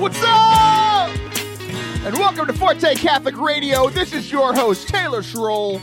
[0.00, 1.10] What's up?
[2.06, 3.90] And welcome to Forte Catholic Radio.
[3.90, 5.78] This is your host, Taylor Schroll.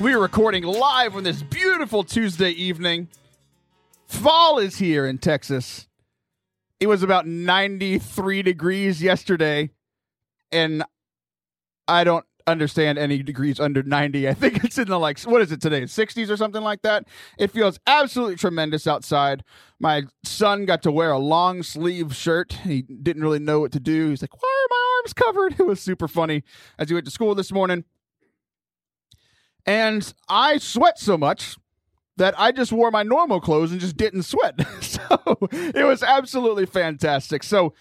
[0.00, 3.06] We are recording live on this beautiful Tuesday evening.
[4.08, 5.86] Fall is here in Texas.
[6.80, 9.70] It was about 93 degrees yesterday,
[10.50, 10.82] and
[11.86, 14.28] I don't understand any degrees under 90.
[14.28, 15.82] I think it's in the like, what is it today?
[15.82, 17.06] 60s or something like that.
[17.38, 19.44] It feels absolutely tremendous outside.
[19.78, 22.54] My son got to wear a long sleeve shirt.
[22.64, 24.10] He didn't really know what to do.
[24.10, 25.54] He's like, why are my arms covered?
[25.58, 26.44] It was super funny
[26.78, 27.84] as he went to school this morning.
[29.66, 31.56] And I sweat so much
[32.16, 34.54] that I just wore my normal clothes and just didn't sweat.
[34.80, 37.42] so it was absolutely fantastic.
[37.42, 37.74] So,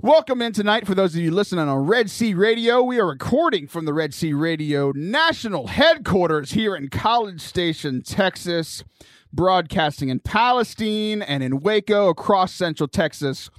[0.00, 2.84] welcome in tonight for those of you listening on Red C Radio.
[2.84, 8.84] We are recording from the Red C Radio national headquarters here in College Station, Texas,
[9.32, 13.50] broadcasting in Palestine and in Waco across central Texas.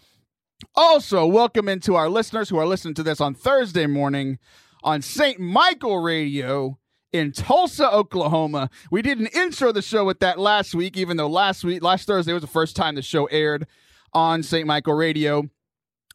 [0.75, 4.39] Also, welcome into our listeners who are listening to this on Thursday morning
[4.81, 5.41] on St.
[5.41, 6.79] Michael Radio
[7.11, 8.69] in Tulsa, Oklahoma.
[8.89, 12.07] We did an intro the show with that last week, even though last week, last
[12.07, 13.67] Thursday was the first time the show aired
[14.13, 14.65] on St.
[14.65, 15.49] Michael Radio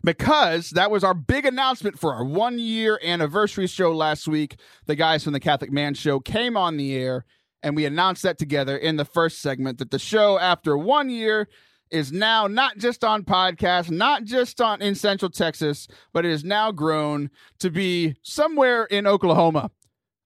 [0.04, 4.56] because that was our big announcement for our one year anniversary show last week.
[4.86, 7.24] The guys from the Catholic Man Show came on the air
[7.62, 11.48] and we announced that together in the first segment that the show, after one year,
[11.90, 16.44] is now not just on podcast, not just on in Central Texas, but it has
[16.44, 19.70] now grown to be somewhere in Oklahoma.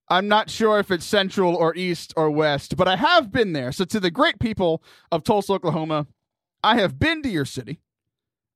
[0.09, 3.71] I'm not sure if it's central or east or west, but I have been there.
[3.71, 6.07] So to the great people of Tulsa, Oklahoma,
[6.65, 7.81] I have been to your city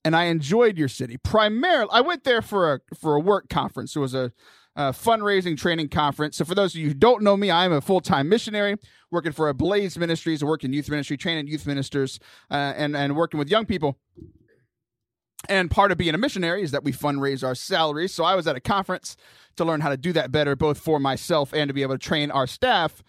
[0.05, 1.17] and I enjoyed your city.
[1.17, 3.95] Primarily, I went there for a for a work conference.
[3.95, 4.33] It was a,
[4.77, 6.36] a fundraising training conference.
[6.36, 8.77] So for those of you who don't know me, I am a full time missionary
[9.11, 12.19] working for a Blaze Ministries, working youth ministry, training youth ministers,
[12.50, 13.99] uh, and and working with young people.
[15.49, 18.15] And part of being a missionary is that we fundraise our salaries.
[18.15, 19.16] So I was at a conference
[19.56, 21.99] to learn how to do that better, both for myself and to be able to
[21.99, 23.03] train our staff.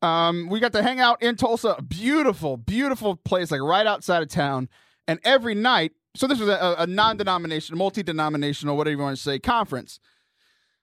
[0.00, 4.28] Um, we got to hang out in Tulsa, beautiful, beautiful place, like right outside of
[4.28, 4.68] town.
[5.06, 9.38] And every night, so this was a, a non-denominational, multi-denominational, whatever you want to say,
[9.38, 9.98] conference.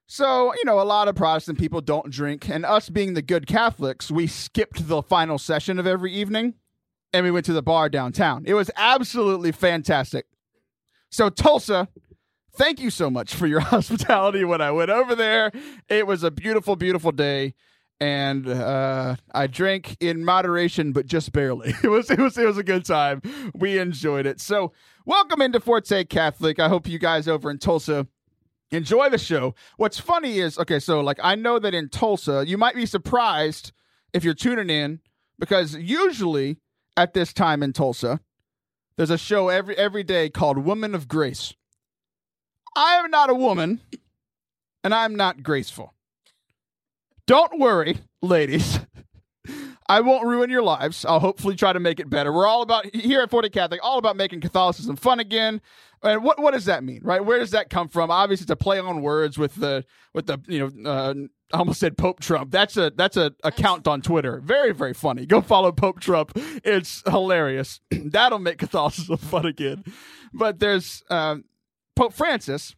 [0.08, 3.46] So, you know, a lot of Protestant people don't drink, and us being the good
[3.46, 6.56] Catholics, we skipped the final session of every evening
[7.14, 8.44] and we went to the bar downtown.
[8.48, 10.26] It was absolutely fantastic.
[11.12, 11.90] So, Tulsa,
[12.56, 15.52] thank you so much for your hospitality when I went over there.
[15.88, 17.54] It was a beautiful, beautiful day.
[18.02, 21.74] And uh, I drank in moderation, but just barely.
[21.84, 23.22] It was it was it was a good time.
[23.54, 24.40] We enjoyed it.
[24.40, 24.72] So
[25.10, 26.60] welcome into Forte Catholic.
[26.60, 28.06] I hope you guys over in Tulsa
[28.70, 29.56] enjoy the show.
[29.78, 33.72] What's funny is okay, so like I know that in Tulsa, you might be surprised
[34.14, 35.00] if you're tuning in
[35.40, 36.58] because usually
[36.96, 38.20] at this time in Tulsa,
[38.98, 41.56] there's a show every every day called Woman of Grace.
[42.76, 43.82] I am not a woman
[44.84, 45.96] and I'm not graceful.
[47.26, 48.80] Don't worry, ladies.
[49.90, 51.04] I won't ruin your lives.
[51.04, 52.32] I'll hopefully try to make it better.
[52.32, 55.62] We're all about here at Forte Catholic, all about making Catholicism fun again.
[56.04, 57.26] And what what does that mean, right?
[57.26, 58.12] Where does that come from?
[58.12, 59.84] Obviously, it's a play on words with the
[60.14, 61.14] with the you know uh,
[61.52, 62.52] I almost said Pope Trump.
[62.52, 64.40] That's a that's a account on Twitter.
[64.42, 65.26] Very very funny.
[65.26, 66.32] Go follow Pope Trump.
[66.64, 67.82] It's hilarious.
[67.92, 69.84] That'll make Catholicism fun again.
[70.32, 71.46] But there's um,
[71.96, 72.76] Pope Francis.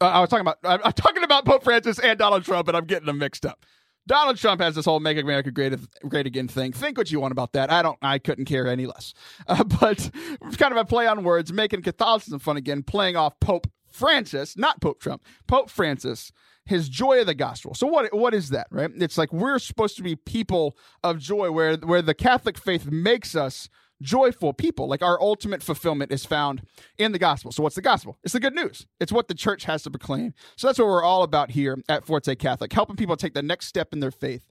[0.00, 2.86] Uh, I was talking about I'm talking about Pope Francis and Donald Trump, and I'm
[2.86, 3.64] getting them mixed up.
[4.10, 5.72] Donald Trump has this whole "Make America Great
[6.08, 6.72] Great Again" thing.
[6.72, 7.70] Think what you want about that.
[7.70, 7.96] I don't.
[8.02, 9.14] I couldn't care any less.
[9.46, 10.10] Uh, but
[10.42, 14.56] it's kind of a play on words, making Catholicism fun again, playing off Pope Francis,
[14.56, 16.32] not Pope Trump, Pope Francis,
[16.64, 17.72] his joy of the gospel.
[17.72, 18.90] So what what is that, right?
[18.96, 23.36] It's like we're supposed to be people of joy where where the Catholic faith makes
[23.36, 23.68] us
[24.02, 24.88] joyful people.
[24.88, 26.62] Like our ultimate fulfillment is found
[26.98, 27.52] in the gospel.
[27.52, 28.18] So what's the gospel?
[28.22, 28.86] It's the good news.
[28.98, 30.34] It's what the church has to proclaim.
[30.56, 33.66] So that's what we're all about here at Forte Catholic, helping people take the next
[33.66, 34.46] step in their faith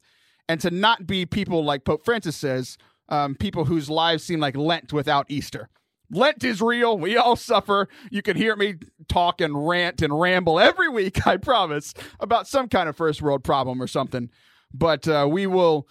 [0.48, 4.56] and to not be people like Pope Francis says, um, people whose lives seem like
[4.56, 5.69] Lent without Easter.
[6.12, 6.98] Lent is real.
[6.98, 7.88] We all suffer.
[8.10, 8.75] You can hear me
[9.07, 13.44] talk and rant and ramble every week, I promise, about some kind of first world
[13.44, 14.30] problem or something.
[14.74, 15.88] But uh, we will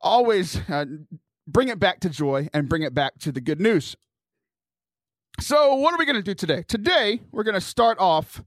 [0.00, 0.84] always uh,
[1.46, 3.96] bring it back to joy and bring it back to the good news.
[5.40, 6.62] So, what are we going to do today?
[6.62, 8.42] Today, we're going to start off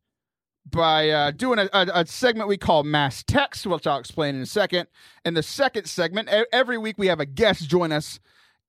[0.65, 4.41] by uh, doing a, a, a, segment we call Mass Text, which I'll explain in
[4.41, 4.87] a second.
[5.25, 8.19] In the second segment, every week we have a guest join us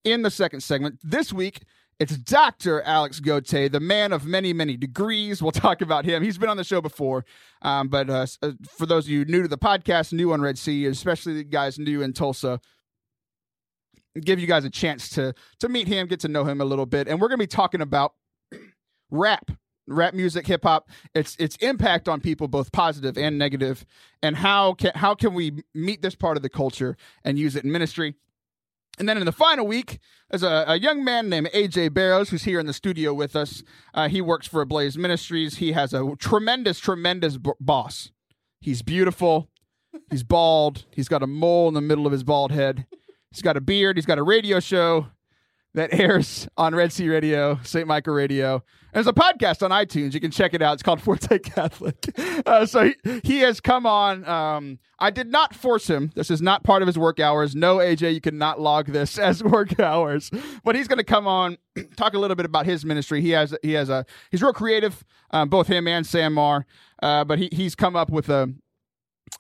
[0.05, 1.01] in the second segment.
[1.03, 1.63] This week,
[1.99, 2.83] it's Dr.
[2.83, 5.43] Alex Gotay, the man of many, many degrees.
[5.43, 6.23] We'll talk about him.
[6.23, 7.25] He's been on the show before.
[7.63, 10.59] Um, but uh, uh for those of you new to the podcast, new on Red
[10.59, 12.61] C, especially the guys new in Tulsa,
[14.21, 16.87] give you guys a chance to to meet him, get to know him a little
[16.87, 18.15] bit, and we're going to be talking about
[19.11, 19.51] rap
[19.89, 23.85] rap music, hip hop, its its impact on people, both positive and negative,
[24.23, 27.65] and how can how can we meet this part of the culture and use it
[27.65, 28.15] in ministry.
[28.99, 32.43] And then in the final week, there's a, a young man named AJ Barrows who's
[32.43, 33.63] here in the studio with us.
[33.95, 35.59] Uh, he works for Blaze Ministries.
[35.59, 38.11] He has a tremendous, tremendous b- boss.
[38.61, 39.49] He's beautiful.
[40.11, 40.85] He's bald.
[40.91, 42.87] He's got a mole in the middle of his bald head.
[43.31, 43.97] He's got a beard.
[43.97, 45.07] He's got a radio show
[45.75, 47.87] that airs on Red C Radio, St.
[47.87, 48.63] Michael Radio.
[48.93, 50.15] There's a podcast on iTunes.
[50.15, 50.75] You can check it out.
[50.75, 52.07] It's called Forte Catholic.
[52.47, 54.27] Uh, so he, he, has come on.
[54.27, 56.11] Um, I did not force him.
[56.15, 57.55] This is not part of his work hours.
[57.55, 60.31] No, AJ, you cannot log this as work hours.
[60.65, 61.59] But he's going to come on,
[61.97, 63.21] talk a little bit about his ministry.
[63.21, 65.05] He has he has a he's real creative.
[65.31, 66.67] Um, both him and Sam Mar.
[67.03, 68.53] Uh, but he he's come up with a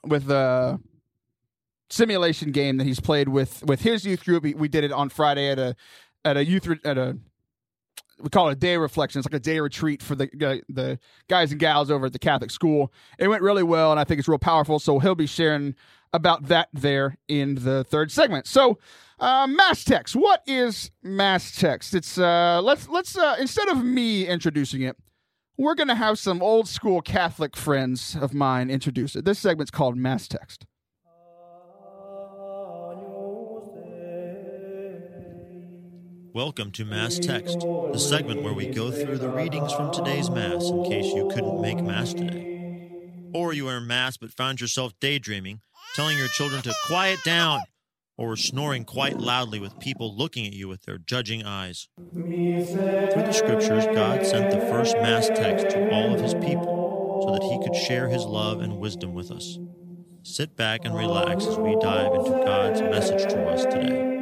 [0.04, 0.78] with a
[1.90, 4.44] simulation game that he's played with with his youth group.
[4.44, 5.76] We did it on Friday at a
[6.24, 7.18] at a youth re- at a
[8.20, 9.18] we call it a day reflection.
[9.18, 10.98] It's like a day retreat for the uh, the
[11.28, 12.92] guys and gals over at the Catholic school.
[13.18, 14.78] It went really well, and I think it's real powerful.
[14.78, 15.74] So he'll be sharing
[16.12, 18.46] about that there in the third segment.
[18.46, 18.78] So,
[19.20, 20.16] uh, mass text.
[20.16, 21.94] What is mass text?
[21.94, 24.96] It's uh, let's let's uh, instead of me introducing it,
[25.56, 29.24] we're gonna have some old school Catholic friends of mine introduce it.
[29.24, 30.66] This segment's called mass text.
[36.38, 40.70] Welcome to Mass Text, the segment where we go through the readings from today's Mass
[40.70, 43.10] in case you couldn't make Mass today.
[43.34, 45.62] Or you were in Mass but found yourself daydreaming,
[45.96, 47.62] telling your children to quiet down,
[48.16, 51.88] or snoring quite loudly with people looking at you with their judging eyes.
[52.14, 57.32] Through the Scriptures, God sent the first Mass text to all of His people so
[57.32, 59.58] that He could share His love and wisdom with us.
[60.22, 64.17] Sit back and relax as we dive into God's message to us today.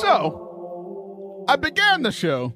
[0.00, 2.52] So, I began the show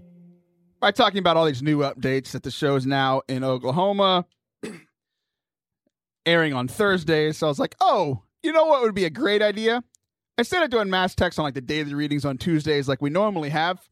[0.79, 4.27] by talking about all these new updates that the show is now in Oklahoma,
[6.27, 7.39] airing on Thursdays.
[7.39, 9.83] So I was like, oh, you know what would be a great idea?
[10.37, 13.49] Instead of doing mass text on like the daily readings on Tuesdays like we normally
[13.49, 13.89] have,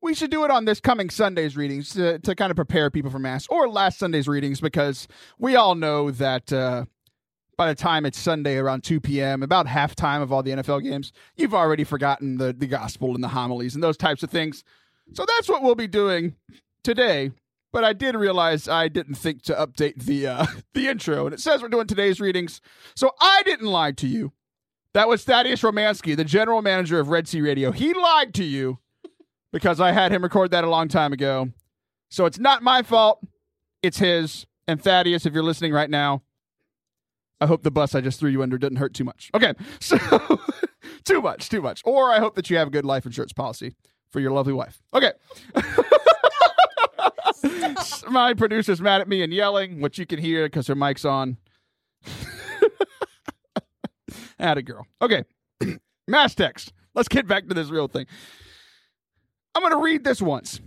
[0.00, 3.10] we should do it on this coming Sunday's readings to, to kind of prepare people
[3.10, 5.06] for Mass or last Sunday's readings because
[5.38, 6.86] we all know that uh,
[7.60, 11.12] by the time it's Sunday around 2 p.m., about halftime of all the NFL games,
[11.36, 14.64] you've already forgotten the, the gospel and the homilies and those types of things.
[15.12, 16.36] So that's what we'll be doing
[16.82, 17.32] today.
[17.70, 21.40] But I did realize I didn't think to update the uh, the intro, and it
[21.40, 22.62] says we're doing today's readings.
[22.96, 24.32] So I didn't lie to you.
[24.94, 27.72] That was Thaddeus Romansky, the general manager of Red C Radio.
[27.72, 28.78] He lied to you
[29.52, 31.50] because I had him record that a long time ago.
[32.08, 33.20] So it's not my fault.
[33.82, 34.46] It's his.
[34.66, 36.22] And Thaddeus, if you're listening right now,
[37.40, 39.30] I hope the bus I just threw you under didn't hurt too much.
[39.34, 39.98] Okay, so
[41.04, 41.80] too much, too much.
[41.84, 43.74] Or I hope that you have a good life insurance policy
[44.10, 44.82] for your lovely wife.
[44.92, 45.12] Okay.
[48.08, 51.38] My producer's mad at me and yelling, which you can hear because her mic's on.
[54.38, 54.86] Add a girl.
[55.00, 55.24] Okay.
[56.08, 56.72] Mass text.
[56.94, 58.06] Let's get back to this real thing.
[59.54, 60.60] I'm going to read this once,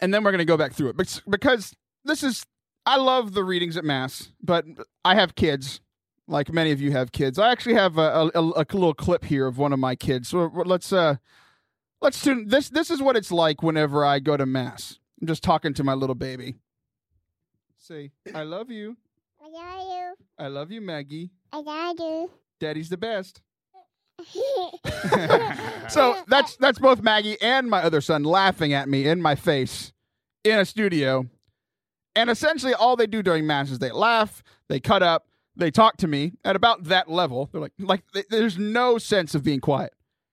[0.00, 0.96] and then we're going to go back through it
[1.28, 1.74] because
[2.04, 2.44] this is.
[2.86, 4.64] I love the readings at Mass, but
[5.04, 5.80] I have kids
[6.28, 7.38] like many of you have kids.
[7.38, 10.28] I actually have a, a, a little clip here of one of my kids.
[10.28, 11.16] So let's uh
[12.00, 12.68] let's tune this.
[12.68, 14.98] This is what it's like whenever I go to mass.
[15.20, 16.56] I'm just talking to my little baby.
[17.78, 18.96] Say, I love you.
[19.42, 20.14] I love you.
[20.38, 21.30] I love you, Maggie.
[21.52, 22.30] I love you.
[22.60, 23.40] Daddy's the best.
[25.88, 29.92] so that's that's both Maggie and my other son laughing at me in my face
[30.44, 31.26] in a studio.
[32.14, 35.27] And essentially all they do during mass is they laugh, they cut up,
[35.58, 37.50] they talk to me at about that level.
[37.52, 39.92] They're like, like there's no sense of being quiet.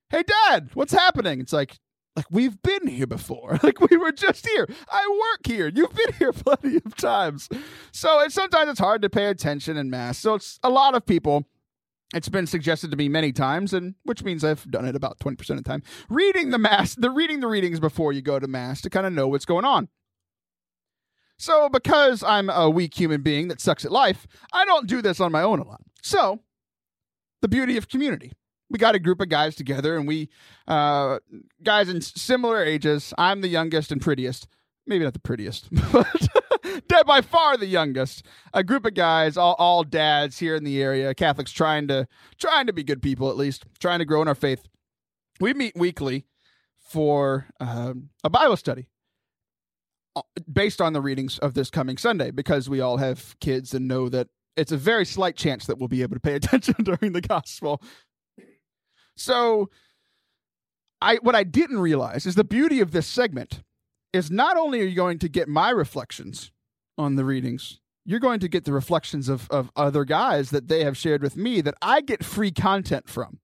[0.10, 1.42] Hey, Dad, what's happening?
[1.42, 1.80] It's like,
[2.16, 3.60] like we've been here before.
[3.64, 4.68] Like we were just here.
[4.90, 5.72] I work here.
[5.74, 7.50] You've been here plenty of times.
[7.92, 10.20] So it's sometimes it's hard to pay attention in mass.
[10.20, 11.46] So it's a lot of people.
[12.14, 15.50] It's been suggested to me many times, and which means I've done it about 20%
[15.50, 15.82] of the time.
[16.08, 19.12] Reading the mass, the reading the readings before you go to mass to kind of
[19.12, 19.90] know what's going on.
[21.38, 25.20] So, because I'm a weak human being that sucks at life, I don't do this
[25.20, 25.82] on my own a lot.
[26.02, 26.40] So,
[27.42, 28.32] the beauty of community.
[28.70, 30.30] We got a group of guys together, and we,
[30.68, 31.20] uh,
[31.62, 33.14] guys in similar ages.
[33.18, 34.48] I'm the youngest and prettiest.
[34.88, 36.28] Maybe not the prettiest, but
[36.88, 38.26] dead by far the youngest.
[38.54, 42.08] A group of guys, all, all dads here in the area, Catholics trying to
[42.40, 44.68] trying to be good people at least, trying to grow in our faith.
[45.40, 46.26] We meet weekly
[46.80, 48.88] for um, a Bible study
[50.16, 53.88] Uh, based on the readings of this coming Sunday, because we all have kids and
[53.88, 57.12] know that it's a very slight chance that we'll be able to pay attention during
[57.12, 57.82] the gospel.
[59.18, 59.70] So
[61.02, 63.64] I what I didn't realize is the beauty of this segment
[64.14, 66.52] is not only are you going to get my reflections
[66.98, 70.84] on the readings, you're going to get the reflections of, of other guys that they
[70.84, 73.40] have shared with me that I get free content from.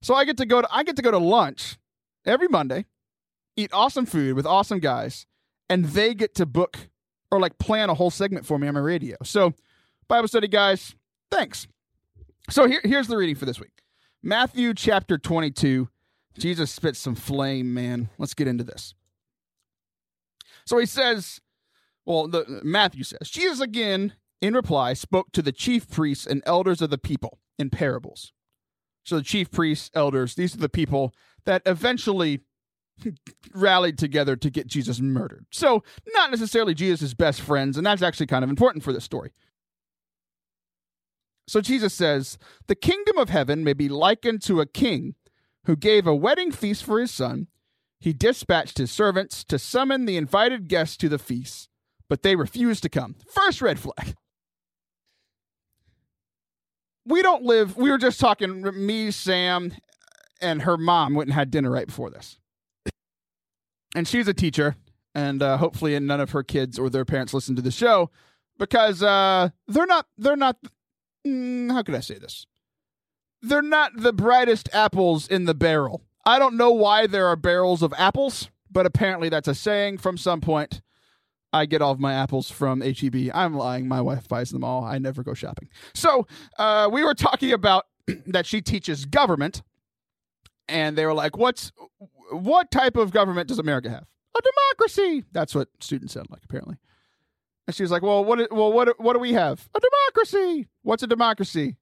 [0.00, 1.76] So I get to go to I get to go to lunch
[2.24, 2.86] every Monday,
[3.56, 5.26] eat awesome food with awesome guys,
[5.68, 6.78] and they get to book
[7.30, 9.16] or like plan a whole segment for me on my radio.
[9.24, 9.54] So
[10.08, 10.94] Bible study guys,
[11.30, 11.66] thanks.
[12.50, 13.82] So here, here's the reading for this week.
[14.22, 15.88] Matthew chapter 22.
[16.38, 18.08] Jesus spits some flame, man.
[18.18, 18.94] Let's get into this.
[20.66, 21.40] So he says,
[22.04, 26.82] well, the, Matthew says, Jesus again, in reply, spoke to the chief priests and elders
[26.82, 28.32] of the people in parables.
[29.04, 32.40] So the chief priests, elders, these are the people that eventually
[33.52, 35.46] rallied together to get Jesus murdered.
[35.50, 35.82] So
[36.14, 39.32] not necessarily Jesus' best friends, and that's actually kind of important for this story.
[41.46, 45.14] So Jesus says, The kingdom of heaven may be likened to a king
[45.64, 47.48] who gave a wedding feast for his son.
[48.00, 51.68] He dispatched his servants to summon the invited guests to the feast,
[52.08, 53.16] but they refused to come.
[53.30, 54.14] First red flag.
[57.06, 59.72] We don't live, we were just talking, me, Sam,
[60.40, 62.38] and her mom went and had dinner right before this.
[63.94, 64.76] And she's a teacher,
[65.14, 68.10] and uh, hopefully none of her kids or their parents listen to the show
[68.58, 70.56] because uh, they're not, they're not,
[71.26, 72.46] mm, how could I say this?
[73.44, 76.02] they're not the brightest apples in the barrel.
[76.24, 80.16] I don't know why there are barrels of apples, but apparently that's a saying from
[80.16, 80.80] some point.
[81.52, 83.30] I get all of my apples from HEB.
[83.32, 83.86] I'm lying.
[83.86, 84.82] My wife buys them all.
[84.82, 85.68] I never go shopping.
[85.94, 86.26] So
[86.58, 87.84] uh, we were talking about
[88.26, 89.62] that she teaches government,
[90.66, 91.70] and they were like, "What's
[92.34, 94.06] what type of government does America have?
[94.36, 96.76] A democracy." That's what students sound like, apparently.
[97.66, 98.52] And she was like, "Well, what?
[98.52, 99.00] Well, what?
[99.00, 99.68] What do we have?
[99.74, 100.68] A democracy.
[100.82, 101.76] What's a democracy?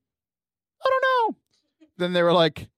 [0.85, 1.37] I don't know."
[1.99, 2.69] then they were like,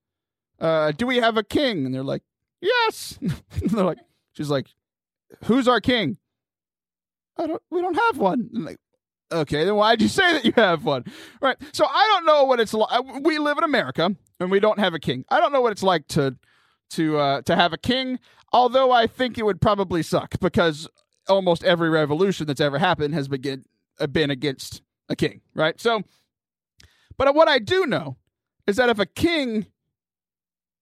[0.59, 2.23] uh, "Do we have a king?" And they're like,
[2.61, 3.19] "Yes."
[3.61, 3.99] they're like,
[4.33, 4.67] "She's like,
[5.45, 6.17] who's our king?"
[7.37, 7.61] I don't.
[7.69, 8.49] We don't have one.
[8.53, 8.77] Like,
[9.31, 11.03] okay, then why'd you say that you have one?
[11.41, 11.57] Right.
[11.73, 13.03] So I don't know what it's like.
[13.23, 15.25] We live in America and we don't have a king.
[15.29, 16.37] I don't know what it's like to
[16.91, 18.19] to uh, to have a king.
[18.53, 20.87] Although I think it would probably suck because
[21.27, 23.65] almost every revolution that's ever happened has begin,
[23.99, 25.41] uh, been against a king.
[25.53, 25.79] Right.
[25.79, 26.03] So,
[27.17, 28.17] but what I do know
[28.67, 29.67] is that if a king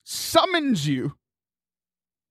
[0.03, 1.15] summons you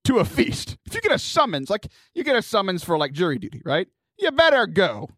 [0.05, 3.13] to a feast, if you get a summons, like you get a summons for like
[3.13, 3.87] jury duty, right?
[4.17, 5.09] You better go.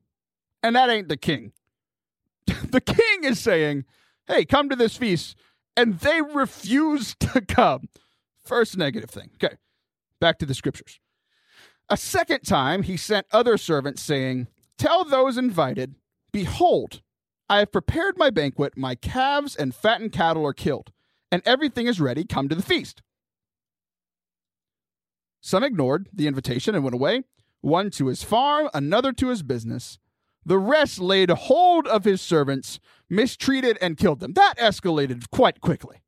[0.64, 1.52] And that ain't the king.
[2.48, 3.86] the king is saying,
[4.28, 5.36] hey, come to this feast.
[5.78, 7.90] And they refuse to come.
[8.46, 9.32] First negative thing.
[9.36, 9.56] Okay,
[10.22, 11.00] back to the scriptures.
[11.90, 14.48] A second time, he sent other servants, saying,
[14.78, 15.96] Tell those invited,
[16.32, 17.02] Behold,
[17.48, 20.92] I have prepared my banquet, my calves and fattened cattle are killed,
[21.32, 22.26] and everything is ready.
[22.26, 23.02] Come to the feast.
[25.42, 27.24] Some ignored the invitation and went away,
[27.62, 30.00] one to his farm, another to his business.
[30.44, 34.34] The rest laid hold of his servants, mistreated, and killed them.
[34.34, 36.02] That escalated quite quickly.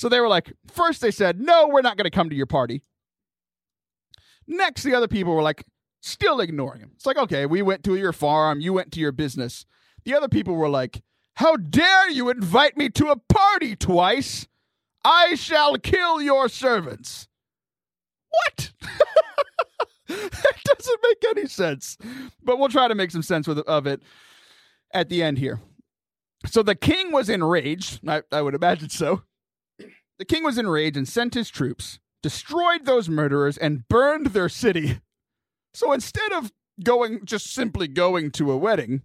[0.00, 2.46] So they were like, first they said, no, we're not going to come to your
[2.46, 2.80] party.
[4.46, 5.62] Next, the other people were like,
[6.00, 6.92] still ignoring him.
[6.94, 9.66] It's like, okay, we went to your farm, you went to your business.
[10.06, 11.02] The other people were like,
[11.34, 14.48] How dare you invite me to a party twice?
[15.04, 17.28] I shall kill your servants.
[18.30, 18.72] What?
[20.08, 21.98] that doesn't make any sense.
[22.42, 24.00] But we'll try to make some sense with, of it
[24.94, 25.60] at the end here.
[26.46, 28.00] So the king was enraged.
[28.08, 29.24] I, I would imagine so.
[30.20, 35.00] The king was enraged and sent his troops, destroyed those murderers, and burned their city.
[35.72, 36.52] So instead of
[36.84, 39.00] going, just simply going to a wedding,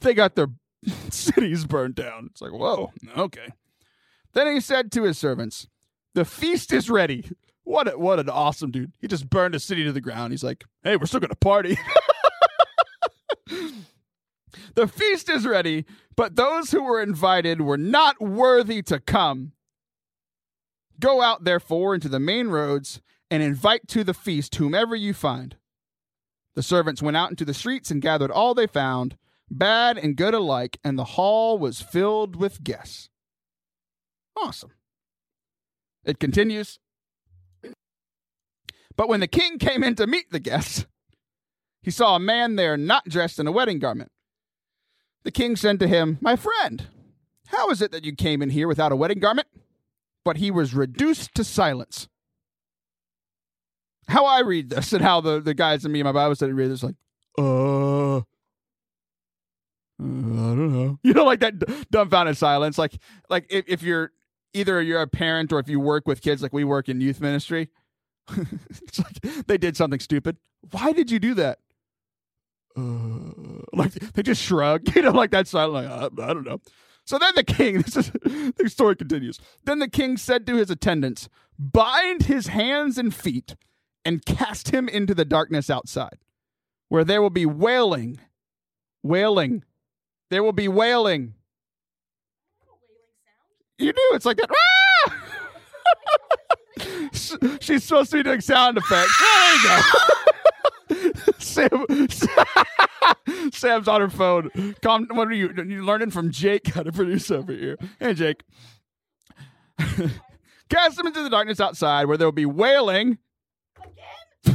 [0.00, 0.48] they got their
[1.10, 2.28] cities burned down.
[2.30, 3.48] It's like, whoa, okay.
[4.32, 5.68] Then he said to his servants,
[6.14, 7.30] The feast is ready.
[7.64, 8.92] What a, what an awesome dude.
[9.00, 10.32] He just burned a city to the ground.
[10.32, 11.76] He's like, hey, we're still to party.
[14.74, 15.84] the feast is ready,
[16.16, 19.52] but those who were invited were not worthy to come.
[20.98, 25.56] Go out, therefore, into the main roads and invite to the feast whomever you find.
[26.54, 29.16] The servants went out into the streets and gathered all they found
[29.50, 33.08] bad and good alike, and the hall was filled with guests.
[34.36, 34.72] Awesome.
[36.04, 36.78] It continues.
[38.96, 40.86] But when the king came in to meet the guests,
[41.82, 44.10] he saw a man there not dressed in a wedding garment.
[45.22, 46.86] The king said to him, My friend,
[47.48, 49.48] how is it that you came in here without a wedding garment?
[50.24, 52.08] But he was reduced to silence.
[54.08, 56.52] How I read this and how the, the guys in me and my Bible study
[56.52, 56.96] read this, like,
[57.38, 58.22] uh, I
[60.02, 60.98] don't know.
[61.04, 62.78] You know, like that dumbfounded silence.
[62.78, 62.98] Like,
[63.28, 64.12] like if, if you're
[64.54, 67.20] either you're a parent or if you work with kids like we work in youth
[67.20, 67.68] ministry,
[68.70, 70.36] it's like they did something stupid.
[70.70, 71.58] Why did you do that?
[72.76, 76.60] Uh, like they just shrug, you know, like that silent, like I, I don't know.
[77.04, 78.10] So then the king, this is
[78.56, 79.40] the story continues.
[79.64, 83.56] Then the king said to his attendants, "Bind his hands and feet,
[84.04, 86.18] and cast him into the darkness outside,
[86.88, 88.20] where there will be wailing,
[89.02, 89.64] wailing.
[90.30, 91.34] There will be wailing.
[93.78, 94.00] You do.
[94.12, 94.48] It's like that.
[97.60, 99.18] She's supposed to be doing sound effects.
[99.18, 99.80] There you go.
[101.38, 101.86] Sam,
[103.52, 104.50] Sam's on her phone.
[104.82, 105.52] What are you?
[105.56, 107.76] You learning from Jake how to produce over here?
[107.98, 108.42] Hey, Jake.
[110.68, 113.18] Cast them into the darkness outside, where there will be wailing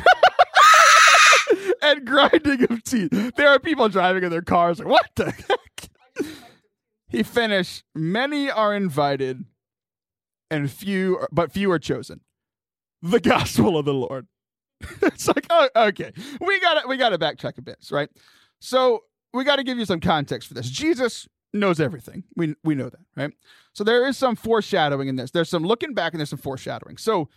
[1.81, 3.33] and grinding of teeth.
[3.35, 4.79] There are people driving in their cars.
[4.79, 5.89] Like, what the heck?
[7.07, 7.83] He finished.
[7.93, 9.45] Many are invited,
[10.49, 12.21] and few, but few are chosen.
[13.01, 14.27] The gospel of the Lord.
[15.01, 18.09] it's like, oh, okay, we got to we got to backtrack a bit, right?
[18.59, 19.03] So
[19.33, 20.69] we got to give you some context for this.
[20.69, 22.23] Jesus knows everything.
[22.35, 23.31] We we know that, right?
[23.73, 25.31] So there is some foreshadowing in this.
[25.31, 26.97] There's some looking back, and there's some foreshadowing.
[26.97, 27.29] So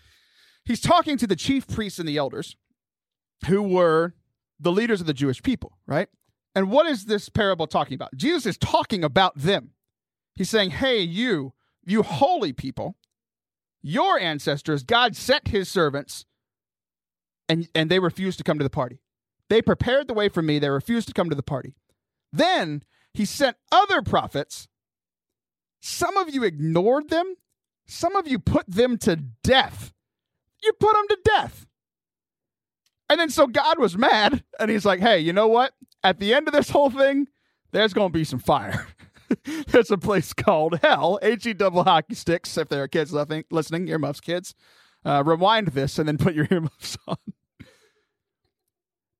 [0.65, 2.57] he's talking to the chief priests and the elders,
[3.47, 4.15] who were
[4.61, 6.09] the leaders of the Jewish people, right?
[6.55, 8.17] And what is this parable talking about?
[8.17, 9.71] Jesus is talking about them.
[10.35, 11.53] He's saying, Hey, you,
[11.85, 12.97] you holy people,
[13.83, 16.25] your ancestors, God sent his servants
[17.49, 19.01] and, and they refused to come to the party.
[19.49, 20.59] They prepared the way for me.
[20.59, 21.75] They refused to come to the party.
[22.33, 22.83] Then
[23.15, 24.69] he sent other prophets.
[25.81, 27.35] Some of you ignored them.
[27.87, 29.95] Some of you put them to death.
[30.63, 31.67] You put them to death.
[33.09, 35.73] And then so God was mad and he's like, hey, you know what?
[36.05, 37.29] At the end of this whole thing,
[37.73, 38.87] there's going to be some fire.
[39.69, 42.57] there's a place called hell, H E double hockey sticks.
[42.59, 44.55] If there are kids listening, earmuffs, kids,
[45.05, 47.17] uh, rewind this and then put your earmuffs on.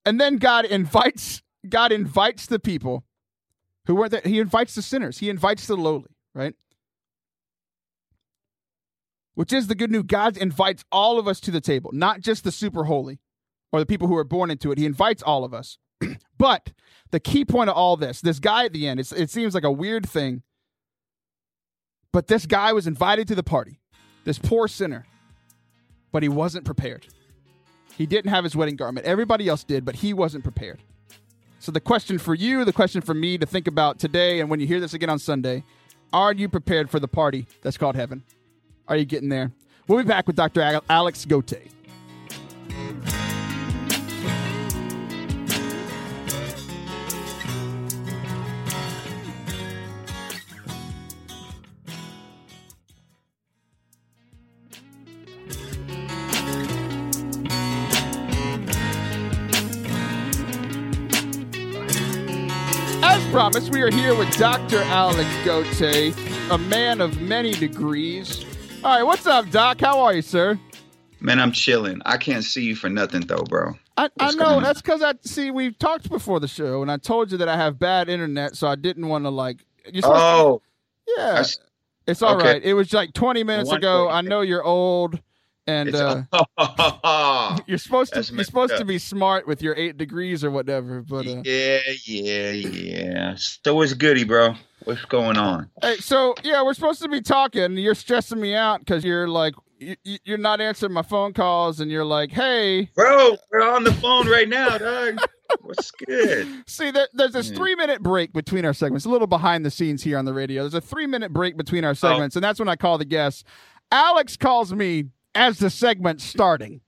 [0.09, 3.05] And then God invites God invites the people
[3.85, 4.23] who weren't there.
[4.25, 5.19] He invites the sinners.
[5.19, 6.55] He invites the lowly, right?
[9.35, 10.05] Which is the good news.
[10.07, 13.19] God invites all of us to the table, not just the super holy
[13.71, 14.79] or the people who are born into it.
[14.79, 15.77] He invites all of us.
[16.39, 16.73] but
[17.11, 19.71] the key point of all this, this guy at the end, it seems like a
[19.71, 20.43] weird thing,
[22.15, 23.79] but this guy was invited to the party,
[24.25, 25.05] this poor sinner,
[26.13, 27.09] but he wasn't prepared.
[27.99, 29.07] He didn't have his wedding garment.
[29.07, 30.79] Everybody else did, but he wasn't prepared.
[31.59, 34.61] So the question for you, the question for me to think about today, and when
[34.61, 35.65] you hear this again on Sunday,
[36.13, 38.23] are you prepared for the party that's called heaven?
[38.87, 39.51] Are you getting there?
[39.89, 40.81] We'll be back with Dr.
[40.89, 41.71] Alex Gotay.
[63.59, 64.81] Promise, we are here with Dr.
[64.83, 66.15] Alex Gotay,
[66.49, 68.45] a man of many degrees.
[68.85, 69.81] All right, what's up, Doc?
[69.81, 70.61] How are you, sir?
[71.19, 72.01] Man, I'm chilling.
[72.07, 73.73] I can't see you for nothing, though, bro.
[73.97, 77.33] I, I know that's because I see we've talked before the show, and I told
[77.33, 79.65] you that I have bad internet, so I didn't want to like.
[80.05, 80.63] oh,
[81.09, 81.43] to, yeah,
[82.07, 82.53] it's all okay.
[82.53, 82.63] right.
[82.63, 84.09] It was like 20 minutes ago.
[84.09, 85.21] I know you're old
[85.69, 86.23] and uh,
[87.67, 88.79] you're supposed to you're supposed up.
[88.79, 91.03] to be smart with your eight degrees or whatever.
[91.03, 93.35] But uh, yeah, yeah, yeah.
[93.37, 94.55] So it's goody, bro.
[94.85, 95.69] What's going on?
[95.83, 97.77] Hey, so yeah, we're supposed to be talking.
[97.77, 101.91] You're stressing me out because you're like you, you're not answering my phone calls, and
[101.91, 105.19] you're like, "Hey, bro, we're on the phone right now, dog."
[105.61, 106.65] What's good?
[106.67, 109.05] See, there, there's this three minute break between our segments.
[109.05, 110.63] A little behind the scenes here on the radio.
[110.63, 111.95] There's a three minute break between our oh.
[111.95, 112.39] segments, oh.
[112.39, 113.45] and that's when I call the guests.
[113.91, 115.07] Alex calls me
[115.39, 116.81] as the segment's starting.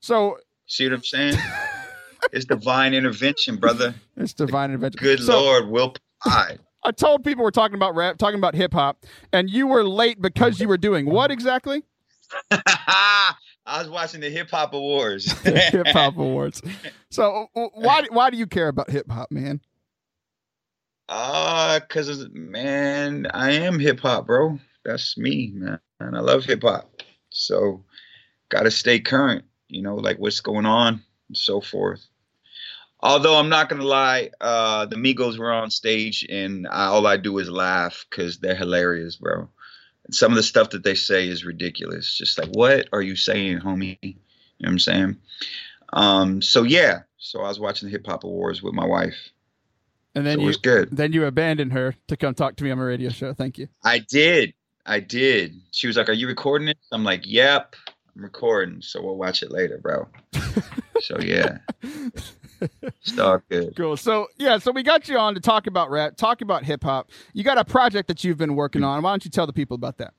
[0.00, 1.34] So see what I'm saying?
[2.32, 3.94] it's divine intervention, brother.
[4.16, 4.98] It's divine intervention.
[5.02, 6.60] Good so, Lord will provide.
[6.84, 10.22] I told people we're talking about rap, talking about hip hop, and you were late
[10.22, 11.82] because you were doing what exactly?
[12.50, 13.34] I
[13.80, 15.32] was watching the Hip Hop Awards.
[15.42, 16.62] hip Hop Awards.
[17.10, 19.60] So why why do you care about hip hop, man?
[21.08, 24.58] Uh, cause man, I am hip hop, bro.
[24.84, 25.80] That's me, man.
[25.98, 26.95] And I love hip hop.
[27.36, 27.84] So
[28.48, 32.04] got to stay current, you know, like what's going on and so forth.
[33.00, 37.18] Although I'm not gonna lie, uh, the Migos were on stage and I, all I
[37.18, 39.48] do is laugh because they're hilarious, bro.
[40.06, 42.16] And some of the stuff that they say is ridiculous.
[42.16, 43.98] Just like, what are you saying, homie?
[44.02, 44.14] You
[44.60, 45.16] know what I'm saying?
[45.92, 49.30] Um, so yeah, so I was watching the Hip Hop Awards with my wife.
[50.14, 50.88] And then so you, good.
[50.90, 53.34] Then you abandoned her to come talk to me on my radio show.
[53.34, 53.68] Thank you.
[53.84, 54.54] I did.
[54.86, 55.60] I did.
[55.72, 57.76] She was like, "Are you recording it?" I'm like, "Yep,
[58.14, 60.08] I'm recording." So we'll watch it later, bro.
[61.00, 61.58] so yeah,
[62.60, 63.74] it's all good.
[63.76, 63.96] Cool.
[63.96, 67.10] So yeah, so we got you on to talk about rap, talk about hip hop.
[67.32, 69.02] You got a project that you've been working on.
[69.02, 70.14] Why don't you tell the people about that?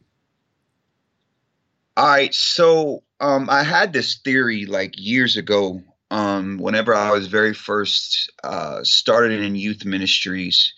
[1.96, 5.82] All right, so um, I had this theory like years ago.
[6.10, 10.74] Um, whenever I was very first uh, started in youth ministries,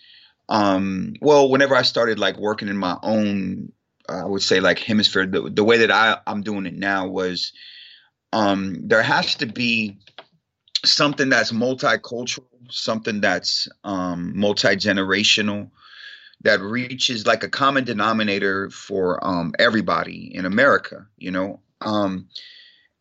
[0.48, 3.70] um, well, whenever I started like working in my own,
[4.10, 7.52] I would say like hemisphere, the, the way that I, I'm doing it now was
[8.32, 9.98] um, there has to be
[10.84, 15.70] something that's multicultural, something that's um, multi generational,
[16.42, 21.60] that reaches like a common denominator for um, everybody in America, you know.
[21.82, 22.28] Um,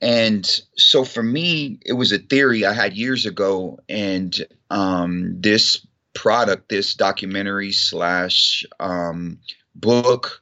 [0.02, 0.45] and
[0.78, 4.36] so for me, it was a theory I had years ago, and
[4.69, 9.39] um, this product, this documentary slash um,
[9.76, 10.41] book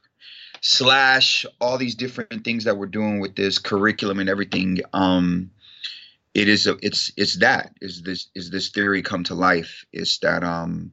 [0.60, 4.80] slash all these different things that we're doing with this curriculum and everything.
[4.92, 5.50] Um,
[6.34, 9.84] it is a, it's it's that is this is this theory come to life?
[9.92, 10.92] Is that um,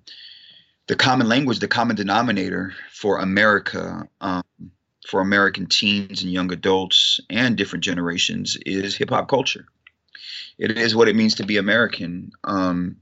[0.88, 4.43] the common language, the common denominator for America, um,
[5.08, 9.65] for American teens and young adults and different generations is hip hop culture.
[10.58, 12.32] It is what it means to be American.
[12.43, 12.97] Um,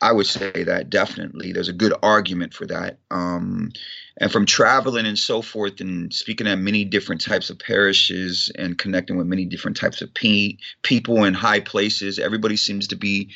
[0.00, 1.52] I would say that definitely.
[1.52, 2.98] There's a good argument for that.
[3.10, 3.72] Um,
[4.18, 8.78] and from traveling and so forth and speaking at many different types of parishes and
[8.78, 13.30] connecting with many different types of pe- people in high places, everybody seems to be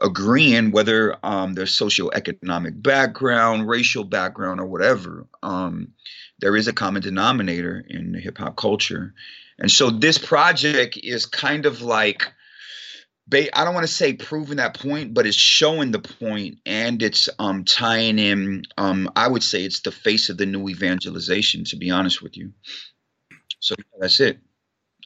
[0.00, 5.26] agreeing whether um, their socioeconomic background, racial background, or whatever.
[5.42, 5.88] Um,
[6.40, 9.14] there is a common denominator in hip hop culture.
[9.58, 12.32] And so this project is kind of like
[13.32, 17.28] I don't want to say proving that point, but it's showing the point and it's
[17.38, 18.64] um, tying in.
[18.78, 22.36] Um, I would say it's the face of the new evangelization, to be honest with
[22.36, 22.52] you.
[23.60, 24.38] So that's it.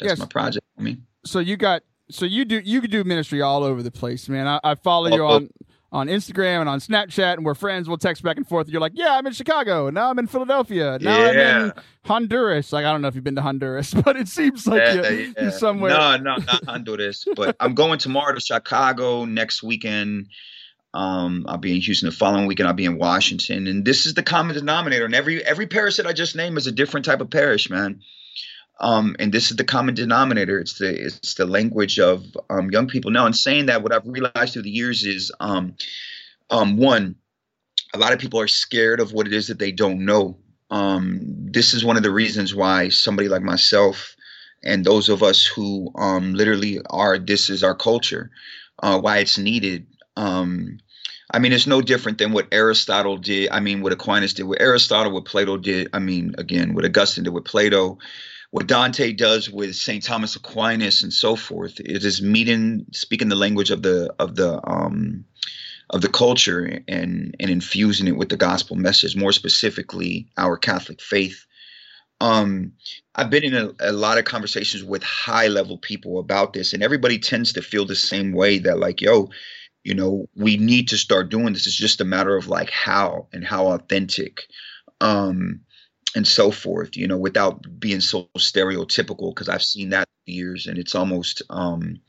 [0.00, 0.18] That's yes.
[0.18, 0.64] my project.
[0.78, 3.90] I mean, so you got so you do you could do ministry all over the
[3.90, 4.46] place, man.
[4.46, 5.50] I, I follow you on
[5.92, 7.86] on Instagram and on Snapchat, and we're friends.
[7.86, 8.66] We'll text back and forth.
[8.66, 9.90] And You're like, yeah, I'm in Chicago.
[9.90, 10.98] Now I'm in Philadelphia.
[11.00, 11.28] Now yeah.
[11.28, 11.72] I'm in
[12.06, 12.72] Honduras.
[12.72, 15.12] Like, I don't know if you've been to Honduras, but it seems like yeah, you're,
[15.12, 15.32] yeah.
[15.42, 15.90] you're, somewhere.
[15.90, 17.26] No, no, not Honduras.
[17.36, 20.28] but I'm going tomorrow to Chicago next weekend.
[20.94, 22.68] Um, I'll be in Houston the following weekend.
[22.68, 25.06] I'll be in Washington, and this is the common denominator.
[25.06, 28.00] And every every parish that I just named is a different type of parish, man.
[28.82, 30.58] Um, and this is the common denominator.
[30.58, 33.26] It's the it's the language of um, young people now.
[33.26, 35.76] And saying that, what I've realized through the years is, um,
[36.50, 37.14] um, one,
[37.94, 40.36] a lot of people are scared of what it is that they don't know.
[40.70, 44.16] Um, this is one of the reasons why somebody like myself
[44.64, 48.30] and those of us who um, literally are this is our culture,
[48.82, 49.86] uh, why it's needed.
[51.32, 53.48] I mean, it's no different than what Aristotle did.
[53.50, 55.88] I mean, what Aquinas did, what Aristotle, what Plato did.
[55.92, 57.98] I mean, again, what Augustine did with Plato
[58.52, 61.80] what Dante does with Saint Thomas Aquinas and so forth.
[61.80, 65.24] It is meeting, speaking the language of the of the um,
[65.88, 69.16] of the culture and and infusing it with the gospel message.
[69.16, 71.46] More specifically, our Catholic faith.
[72.20, 72.74] Um,
[73.14, 76.82] I've been in a, a lot of conversations with high level people about this, and
[76.82, 79.30] everybody tends to feel the same way that like, yo,
[79.82, 81.66] you know, we need to start doing this.
[81.66, 84.42] It's just a matter of like how and how authentic.
[85.00, 85.60] Um,
[86.14, 90.78] and so forth, you know, without being so stereotypical, because I've seen that years and
[90.78, 92.00] it's almost um,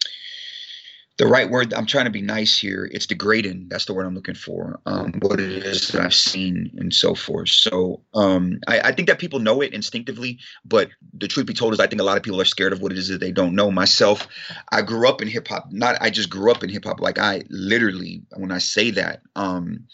[1.18, 1.74] the right word.
[1.74, 2.90] I'm trying to be nice here.
[2.92, 3.68] It's degrading.
[3.70, 4.80] That's the word I'm looking for.
[4.86, 7.50] Um, what it is that I've seen and so forth.
[7.50, 11.74] So um, I, I, think that people know it instinctively, but the truth be told
[11.74, 13.32] is, I think a lot of people are scared of what it is that they
[13.32, 13.70] don't know.
[13.70, 14.28] Myself,
[14.72, 15.72] I grew up in hip hop.
[15.72, 17.00] Not I just grew up in hip hop.
[17.00, 19.86] Like I literally, when I say that, um,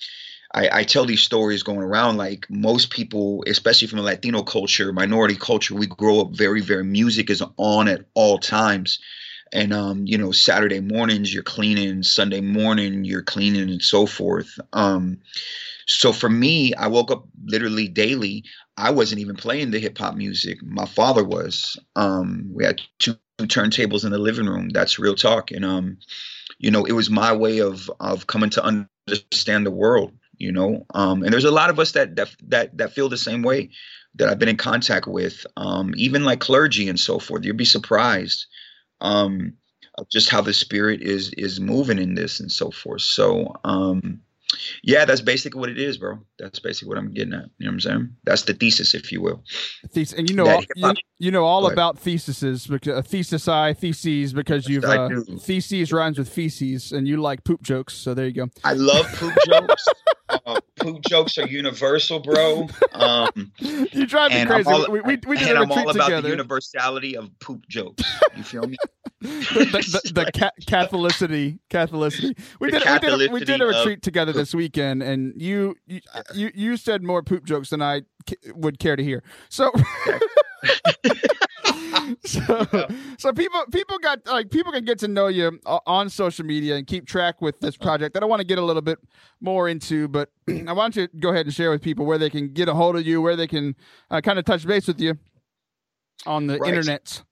[0.53, 4.91] I, I tell these stories going around like most people, especially from a Latino culture,
[4.91, 8.99] minority culture, we grow up very, very music is on at all times.
[9.53, 14.59] And um, you know, Saturday mornings you're cleaning, Sunday morning you're cleaning, and so forth.
[14.73, 15.19] Um,
[15.87, 18.45] so for me, I woke up literally daily.
[18.77, 20.63] I wasn't even playing the hip hop music.
[20.63, 21.77] My father was.
[21.95, 24.69] Um, we had two turntables in the living room.
[24.69, 25.51] That's real talk.
[25.51, 25.97] And um,
[26.59, 30.85] you know, it was my way of of coming to understand the world you know?
[30.93, 33.69] Um, and there's a lot of us that, that that that feel the same way
[34.15, 37.45] that i've been in contact with um, even like clergy and so forth.
[37.45, 38.47] You'd be surprised
[39.01, 39.53] um,
[40.11, 43.01] just how the spirit is is moving in this and so forth.
[43.01, 44.21] So um,
[44.83, 46.19] yeah, that's basically what it is, bro.
[46.39, 47.49] That's basically what I'm getting at.
[47.57, 48.09] You know what I'm saying?
[48.23, 49.43] That's the thesis, if you will.
[49.89, 53.73] Thesis, and you know, all, you, you, know all about theses, because uh, thesis I
[53.73, 55.09] theses because you've uh,
[55.39, 57.93] theses rhymes with feces, and you like poop jokes.
[57.93, 58.49] So there you go.
[58.63, 59.85] I love poop jokes.
[60.29, 62.67] uh, poop jokes are universal, bro.
[62.93, 64.69] Um, you drive me crazy.
[64.69, 66.21] all, we, we, we did and a I'm all about together.
[66.23, 68.03] the universality of poop jokes.
[68.35, 68.77] You feel me?
[69.21, 72.37] the, the, the, the ca- Catholicity, Catholicity.
[72.59, 75.99] We did, we did, a, we did a retreat together this weekend, and you, you,
[76.33, 79.23] you, you said more poop jokes than I c- would care to hear.
[79.49, 79.71] So,
[82.25, 86.75] so, so people, people got like people can get to know you on social media
[86.75, 88.99] and keep track with this project that I want to get a little bit
[89.39, 90.07] more into.
[90.07, 90.31] But
[90.67, 92.73] I want you to go ahead and share with people where they can get a
[92.73, 93.75] hold of you, where they can
[94.09, 95.17] uh, kind of touch base with you
[96.25, 96.69] on the Right.
[96.69, 97.23] internet.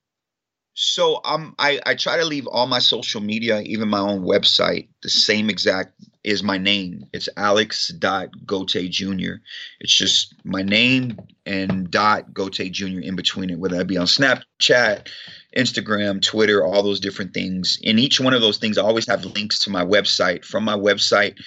[0.79, 4.89] So um, I, I try to leave all my social media, even my own website,
[5.01, 5.93] the same exact
[6.27, 7.05] is my name.
[7.13, 9.35] It's alex.gotay jr.
[9.79, 12.99] It's just my name and dot gotay jr.
[12.99, 15.07] in between it, whether that be on Snapchat,
[15.55, 17.79] Instagram, Twitter, all those different things.
[17.81, 20.43] In each one of those things, I always have links to my website.
[20.43, 21.37] From my website,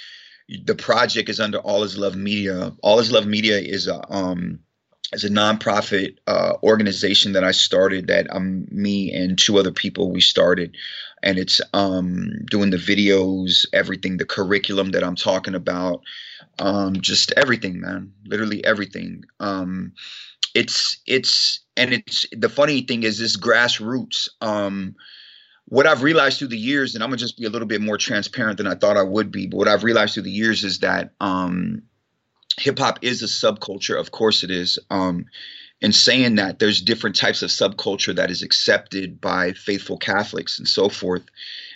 [0.65, 2.75] the project is under All Is Love Media.
[2.83, 4.61] All Is Love Media is a um
[5.13, 10.11] is a nonprofit uh, organization that I started that um me and two other people
[10.11, 10.77] we started,
[11.23, 16.03] and it's um doing the videos, everything, the curriculum that I'm talking about,
[16.59, 19.25] um just everything, man, literally everything.
[19.41, 19.93] Um,
[20.55, 24.29] it's it's and it's the funny thing is this grassroots.
[24.41, 24.95] Um,
[25.67, 27.97] what I've realized through the years, and I'm gonna just be a little bit more
[27.97, 30.81] transparent than I thought I would be, but what I've realized through the years is
[30.81, 31.83] that um
[32.61, 34.79] hip hop is a subculture, of course it is.
[34.91, 35.27] Um,
[35.83, 40.69] and saying that there's different types of subculture that is accepted by faithful Catholics and
[40.69, 41.23] so forth.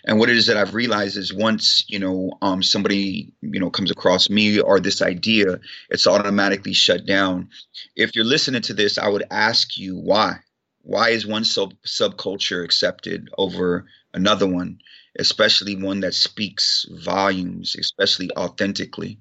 [0.05, 3.71] And what it is that I've realized is once you know um, somebody you know
[3.71, 7.49] comes across me or this idea, it's automatically shut down.
[7.97, 10.41] If you're listening to this, I would ask you why.
[10.83, 14.81] Why is one sub subculture accepted over another one,
[15.19, 19.19] especially one that speaks volumes, especially authentically?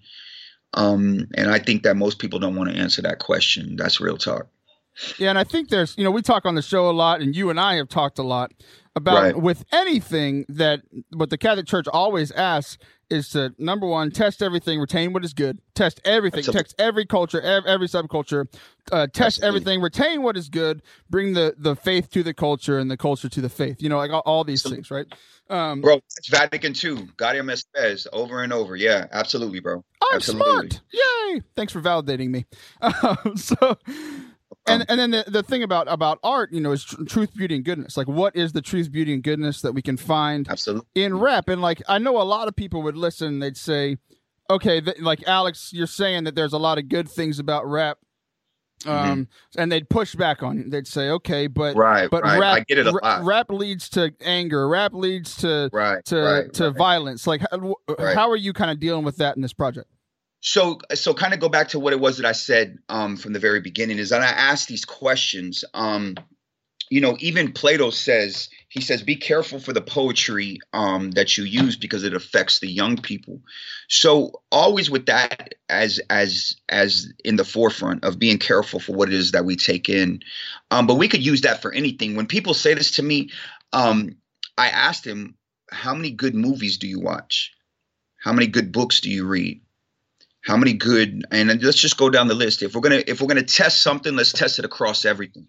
[0.74, 3.76] Um, and I think that most people don't want to answer that question.
[3.76, 4.48] That's real talk.
[5.18, 7.36] Yeah, and I think there's, you know, we talk on the show a lot, and
[7.36, 8.52] you and I have talked a lot
[8.96, 9.38] about Right.
[9.42, 12.78] with anything that what the Catholic Church always asks
[13.10, 16.64] is to number one, test everything, retain what is good, test everything, Absolutely.
[16.64, 18.46] test every culture, every, every subculture,
[18.92, 19.48] uh, test Absolutely.
[19.48, 23.30] everything, retain what is good, bring the the faith to the culture and the culture
[23.30, 23.82] to the faith.
[23.82, 24.78] You know, like all, all these Absolutely.
[24.78, 25.08] things, right?
[25.50, 27.10] Um, Bro, it's Vatican II.
[27.18, 28.76] Gaudium et Spes over and over.
[28.76, 29.84] Yeah, absolutely, bro.
[30.02, 30.52] I'm Absolutely.
[30.70, 30.82] smart.
[30.94, 31.42] Yay!
[31.56, 32.46] Thanks for validating me.
[32.82, 33.78] Um, so,
[34.66, 37.56] and and then the, the thing about about art, you know, is tr- truth, beauty,
[37.56, 37.98] and goodness.
[37.98, 40.88] Like, what is the truth, beauty, and goodness that we can find Absolutely.
[40.96, 41.50] in rap?
[41.50, 43.40] And like, I know a lot of people would listen.
[43.40, 43.98] They'd say,
[44.50, 47.98] okay, th- like Alex, you're saying that there's a lot of good things about rap.
[48.86, 50.70] Um, and they'd push back on you.
[50.70, 51.80] They'd say, okay, but Mm-hmm.
[51.80, 52.38] Right, but right.
[52.38, 53.24] rap, I get it a lot.
[53.24, 54.68] rap leads to anger.
[54.68, 56.76] Rap leads to Right, to right, to right.
[56.78, 57.26] violence.
[57.26, 59.88] Like, how, how are you kind of dealing with that in this project?
[60.46, 63.32] So, so kind of go back to what it was that I said um, from
[63.32, 65.64] the very beginning is that I asked these questions.
[65.74, 66.16] Um,
[66.90, 71.46] you know, even Plato says he says, "Be careful for the poetry um, that you
[71.46, 73.40] use because it affects the young people."
[73.88, 79.08] So, always with that as as as in the forefront of being careful for what
[79.08, 80.22] it is that we take in.
[80.72, 82.16] Um, but we could use that for anything.
[82.16, 83.30] When people say this to me,
[83.72, 84.18] um,
[84.58, 85.36] I asked him,
[85.72, 87.54] "How many good movies do you watch?
[88.22, 89.63] How many good books do you read?"
[90.44, 92.62] How many good and let's just go down the list.
[92.62, 95.48] If we're gonna if we're gonna test something let's test it across everything.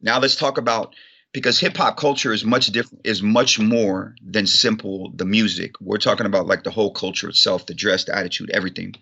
[0.00, 0.94] Now let's talk about
[1.32, 5.72] because hip hop culture is much different is much more than simple the music.
[5.80, 8.94] We're talking about like the whole culture itself the dress the attitude everything.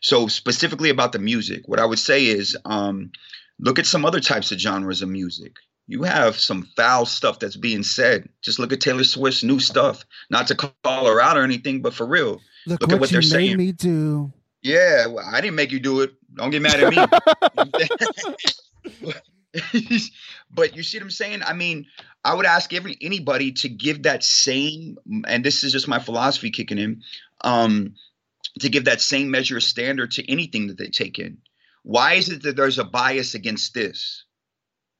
[0.00, 3.10] So specifically about the music what i would say is um
[3.58, 5.56] look at some other types of genres of music.
[5.88, 8.28] You have some foul stuff that's being said.
[8.42, 10.04] Just look at taylor swift's new stuff.
[10.30, 13.22] Not to call her out or anything but for real Look, Look at what they're
[13.22, 13.56] saying.
[13.56, 14.32] me do.
[14.66, 16.12] Yeah, well, I didn't make you do it.
[16.34, 16.96] Don't get mad at me.
[20.50, 21.42] but you see what I'm saying?
[21.44, 21.86] I mean,
[22.24, 24.98] I would ask every anybody to give that same,
[25.28, 27.02] and this is just my philosophy kicking in,
[27.42, 27.94] um,
[28.58, 31.38] to give that same measure of standard to anything that they take in.
[31.84, 34.24] Why is it that there's a bias against this?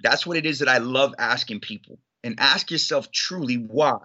[0.01, 1.99] That's what it is that I love asking people.
[2.23, 3.99] And ask yourself truly why.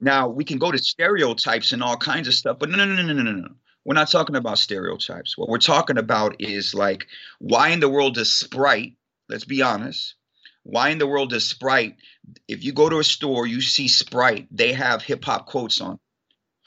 [0.00, 3.02] Now we can go to stereotypes and all kinds of stuff, but no, no, no,
[3.02, 3.54] no, no, no, no.
[3.84, 5.36] We're not talking about stereotypes.
[5.36, 7.06] What we're talking about is like,
[7.38, 8.94] why in the world does Sprite,
[9.28, 10.14] let's be honest,
[10.62, 11.96] why in the world does Sprite,
[12.46, 15.98] if you go to a store, you see Sprite, they have hip hop quotes on.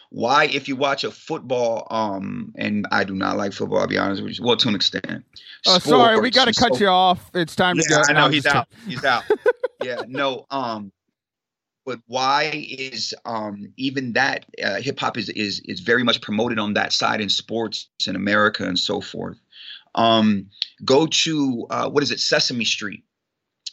[0.09, 3.97] Why, if you watch a football, um, and I do not like football, I'll be
[3.97, 5.25] honest with you, well, to an extent.
[5.67, 7.31] Oh, sorry, we got to cut so- you off.
[7.33, 8.01] It's time to go.
[8.07, 8.67] I know he's out.
[8.87, 9.23] He's out.
[9.83, 10.45] yeah, no.
[10.51, 10.91] Um,
[11.85, 16.59] but why is um, even that uh, hip hop is, is is very much promoted
[16.59, 19.37] on that side in sports in America and so forth.
[19.93, 20.49] Um,
[20.83, 23.03] go to uh, what is it, Sesame Street.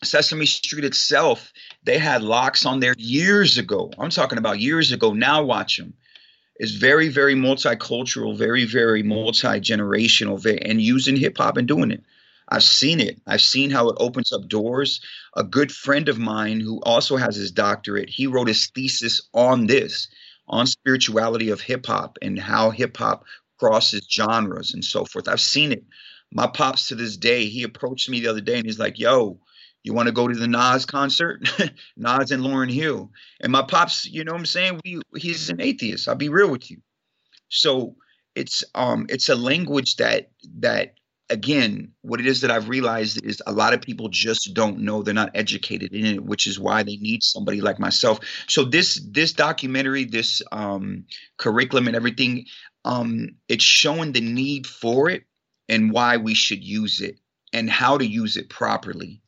[0.04, 1.52] Sesame Street itself,
[1.84, 3.90] they had locks on there years ago.
[3.98, 5.12] I'm talking about years ago.
[5.12, 5.94] Now watch them.
[6.56, 12.02] It's very, very multicultural, very, very multi generational, and using hip hop and doing it.
[12.52, 13.18] I've seen it.
[13.26, 15.00] I've seen how it opens up doors.
[15.36, 19.66] A good friend of mine who also has his doctorate, he wrote his thesis on
[19.66, 20.08] this,
[20.48, 23.24] on spirituality of hip hop and how hip hop
[23.58, 25.28] crosses genres and so forth.
[25.28, 25.82] I've seen it.
[26.30, 29.40] My pops to this day, he approached me the other day and he's like, yo,
[29.82, 31.48] you want to go to the Nas concert?
[31.96, 33.10] Nas and Lauryn Hill.
[33.40, 34.80] And my pops, you know what I'm saying?
[34.84, 36.06] We, he's an atheist.
[36.06, 36.82] I'll be real with you.
[37.48, 37.96] So
[38.34, 40.94] it's um it's a language that that
[41.32, 45.02] again, what it is that I've realized is a lot of people just don't know.
[45.02, 48.20] They're not educated in it, which is why they need somebody like myself.
[48.48, 51.06] So this this documentary, this um,
[51.38, 52.46] curriculum, and everything,
[52.84, 55.24] um, it's showing the need for it
[55.68, 57.18] and why we should use it
[57.52, 59.22] and how to use it properly.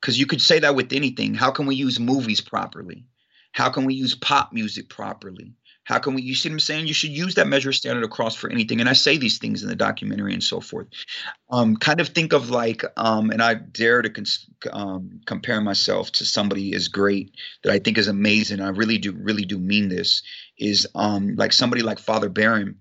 [0.00, 1.34] Because you could say that with anything.
[1.34, 3.06] How can we use movies properly?
[3.52, 5.54] How can we use pop music properly?
[5.86, 6.88] How can we, you see what I'm saying?
[6.88, 8.80] You should use that measure standard across for anything.
[8.80, 10.88] And I say these things in the documentary and so forth.
[11.48, 16.10] Um, kind of think of like, um, and I dare to cons- um, compare myself
[16.12, 18.60] to somebody as great that I think is amazing.
[18.60, 20.22] I really do, really do mean this
[20.58, 22.80] is um, like somebody like Father Barron.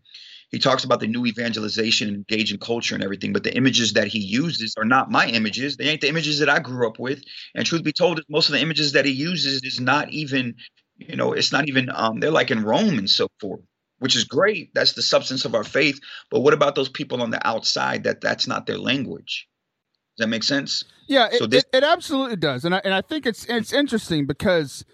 [0.49, 4.07] He talks about the new evangelization and engaging culture and everything, but the images that
[4.07, 5.77] he uses are not my images.
[5.77, 7.23] They ain't the images that I grew up with.
[7.53, 10.55] And truth be told, most of the images that he uses is not even
[10.97, 13.61] you know, it's not even um, they're like in Rome and so forth,
[13.99, 14.73] which is great.
[14.73, 15.99] That's the substance of our faith.
[16.31, 19.47] But what about those people on the outside that that's not their language?
[20.17, 20.85] Does that make sense?
[21.07, 23.73] Yeah, so it, this- it, it absolutely does, and I and I think it's it's
[23.73, 24.85] interesting because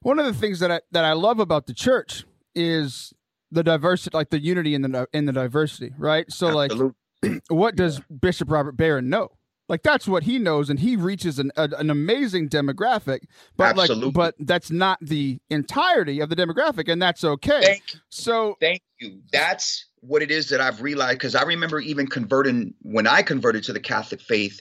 [0.00, 3.12] one of the things that I that I love about the church is
[3.50, 6.30] the diversity, like the unity in the in the diversity, right?
[6.30, 6.94] So, Absolutely.
[7.22, 8.16] like, what does yeah.
[8.20, 9.30] Bishop Robert Barron know?
[9.68, 13.20] Like that's what he knows, and he reaches an a, an amazing demographic.
[13.56, 14.04] But Absolutely.
[14.06, 17.62] like, but that's not the entirety of the demographic, and that's okay.
[17.62, 19.20] Thank so thank you.
[19.32, 23.64] That's what it is that I've realized because I remember even converting when I converted
[23.64, 24.60] to the Catholic faith.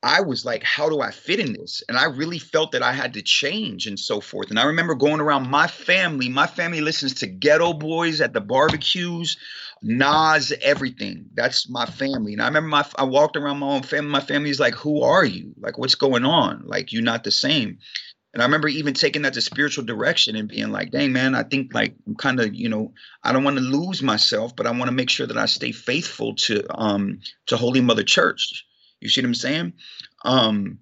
[0.00, 1.82] I was like, how do I fit in this?
[1.88, 4.48] And I really felt that I had to change and so forth.
[4.48, 6.28] And I remember going around my family.
[6.28, 9.36] My family listens to Geto Boys at the barbecues.
[9.82, 11.26] Nas, everything.
[11.34, 12.32] That's my family.
[12.32, 14.10] And I remember my I walked around my own family.
[14.10, 15.54] My family's like, "Who are you?
[15.58, 16.62] Like, what's going on?
[16.66, 17.78] Like, you're not the same."
[18.34, 21.44] And I remember even taking that to spiritual direction and being like, "Dang, man, I
[21.44, 22.92] think like I'm kind of, you know,
[23.24, 25.72] I don't want to lose myself, but I want to make sure that I stay
[25.72, 28.64] faithful to um to Holy Mother Church."
[29.00, 29.72] You see what I'm saying?
[30.24, 30.78] Um,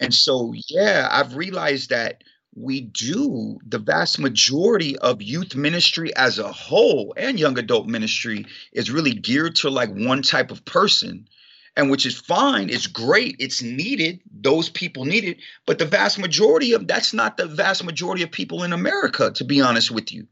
[0.00, 2.22] and so yeah, I've realized that
[2.56, 8.46] we do the vast majority of youth ministry as a whole and young adult ministry
[8.72, 11.28] is really geared to like one type of person
[11.76, 16.18] and which is fine it's great it's needed those people need it but the vast
[16.18, 20.10] majority of that's not the vast majority of people in america to be honest with
[20.10, 20.26] you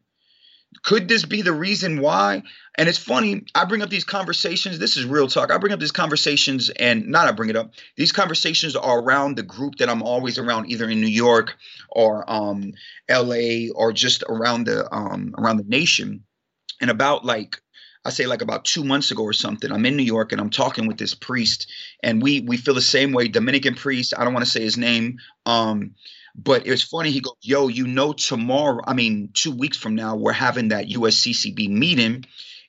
[0.83, 2.43] could this be the reason why?
[2.77, 4.79] And it's funny, I bring up these conversations.
[4.79, 5.51] This is real talk.
[5.51, 7.73] I bring up these conversations, and not I bring it up.
[7.97, 11.57] These conversations are around the group that I'm always around, either in New York
[11.91, 12.73] or um,
[13.09, 13.71] L.A.
[13.71, 16.25] or just around the um, around the nation.
[16.81, 17.61] And about like
[18.05, 20.51] I say like about two months ago or something, I'm in New York and I'm
[20.51, 21.71] talking with this priest,
[22.03, 23.29] and we we feel the same way.
[23.29, 24.15] Dominican priest.
[24.17, 25.19] I don't want to say his name.
[25.47, 25.95] Um,
[26.35, 27.11] but it was funny.
[27.11, 28.83] He goes, "Yo, you know, tomorrow.
[28.87, 32.25] I mean, two weeks from now, we're having that USCCB meeting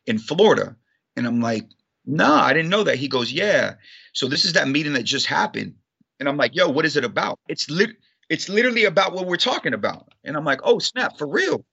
[0.05, 0.75] in Florida."
[1.15, 1.67] And I'm like,
[2.05, 3.75] "Nah, I didn't know that." He goes, "Yeah."
[4.13, 5.75] So this is that meeting that just happened.
[6.19, 7.97] And I'm like, "Yo, what is it about?" It's lit.
[8.29, 10.13] It's literally about what we're talking about.
[10.23, 11.65] And I'm like, "Oh snap, for real."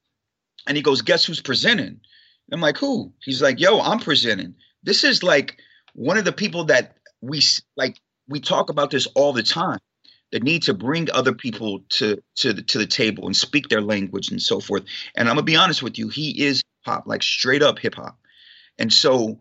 [0.67, 2.01] And he goes, "Guess who's presenting?"
[2.51, 5.59] I'm like, "Who?" He's like, "Yo, I'm presenting." This is like
[5.95, 7.43] one of the people that we
[7.77, 8.01] like.
[8.29, 9.79] We talk about this all the time
[10.33, 13.83] the need to bring other people to to the, to the table and speak their
[13.83, 14.85] language and so forth.
[15.15, 18.19] And I'm gonna be honest with you, he is pop, like straight up hip hop.
[18.79, 19.39] And so,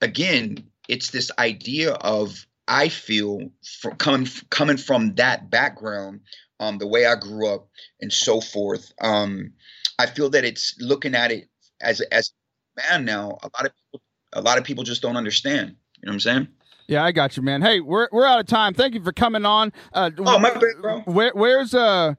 [0.00, 6.20] again, it's this idea of I feel from coming coming from that background,
[6.58, 7.68] um, the way I grew up
[8.00, 8.92] and so forth.
[9.00, 9.52] Um,
[9.98, 11.48] I feel that it's looking at it
[11.80, 12.32] as as
[12.76, 13.38] man now.
[13.42, 14.02] A lot of people,
[14.32, 15.76] a lot of people just don't understand.
[16.00, 16.48] You know what I'm saying?
[16.92, 17.62] Yeah, I got you, man.
[17.62, 18.74] Hey, we're we're out of time.
[18.74, 19.72] Thank you for coming on.
[19.94, 21.00] Uh, oh, my bad, bro.
[21.00, 22.14] Where, where's uh,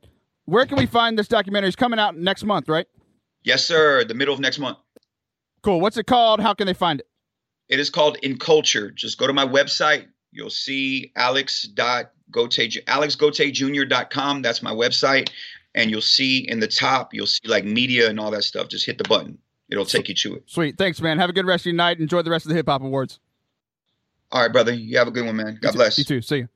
[0.45, 1.67] where can we find this documentary?
[1.67, 2.88] It's coming out next month, right?
[3.43, 4.03] Yes, sir.
[4.03, 4.80] The middle of next month.
[5.61, 5.80] Cool.
[5.80, 6.39] What's it called?
[6.39, 7.07] How can they find it?
[7.69, 8.89] It is called In Culture.
[8.89, 10.07] Just go to my website.
[10.32, 14.41] You'll see alex.gotay, alexgotayjr.com.
[14.41, 15.30] That's my website.
[15.76, 18.69] and you'll see in the top, you'll see like media and all that stuff.
[18.69, 19.38] Just hit the button.
[19.69, 20.43] It'll take you to it.
[20.47, 20.78] Sweet.
[20.78, 21.17] Thanks, man.
[21.19, 21.99] Have a good rest of your night.
[21.99, 23.19] Enjoy the rest of the hip hop awards.
[24.34, 24.73] All right, brother.
[24.73, 25.57] You have a good one, man.
[25.61, 25.97] God You too- bless.
[25.99, 26.21] You too.
[26.21, 26.49] See you.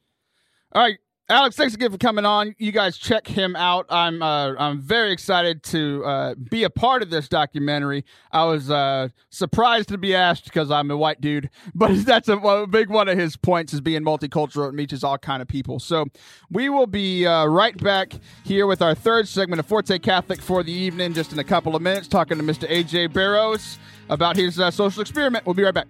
[0.73, 0.97] All right.
[1.29, 2.55] Alex, thanks again for coming on.
[2.57, 3.85] You guys check him out.
[3.89, 8.05] I'm uh, I'm very excited to uh, be a part of this documentary.
[8.31, 12.37] I was uh, surprised to be asked because I'm a white dude, but that's a,
[12.37, 14.69] a big one of his points is being multicultural.
[14.69, 15.79] It reaches all kind of people.
[15.79, 16.05] So
[16.49, 18.13] we will be uh, right back
[18.45, 21.75] here with our third segment of Forte Catholic for the evening, just in a couple
[21.75, 22.69] of minutes, talking to Mr.
[22.69, 25.45] AJ Barrows about his uh, social experiment.
[25.45, 25.87] We'll be right back.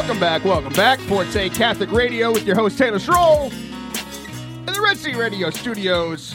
[0.00, 0.98] Welcome back, welcome back.
[1.00, 6.34] Forte Catholic Radio with your host Taylor Schroll in the Red C Radio studios.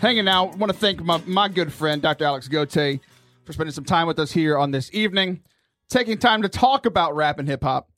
[0.00, 0.56] Hanging out.
[0.56, 2.24] want to thank my, my good friend, Dr.
[2.24, 3.00] Alex Gotay,
[3.44, 5.42] for spending some time with us here on this evening,
[5.90, 7.90] taking time to talk about rap and hip hop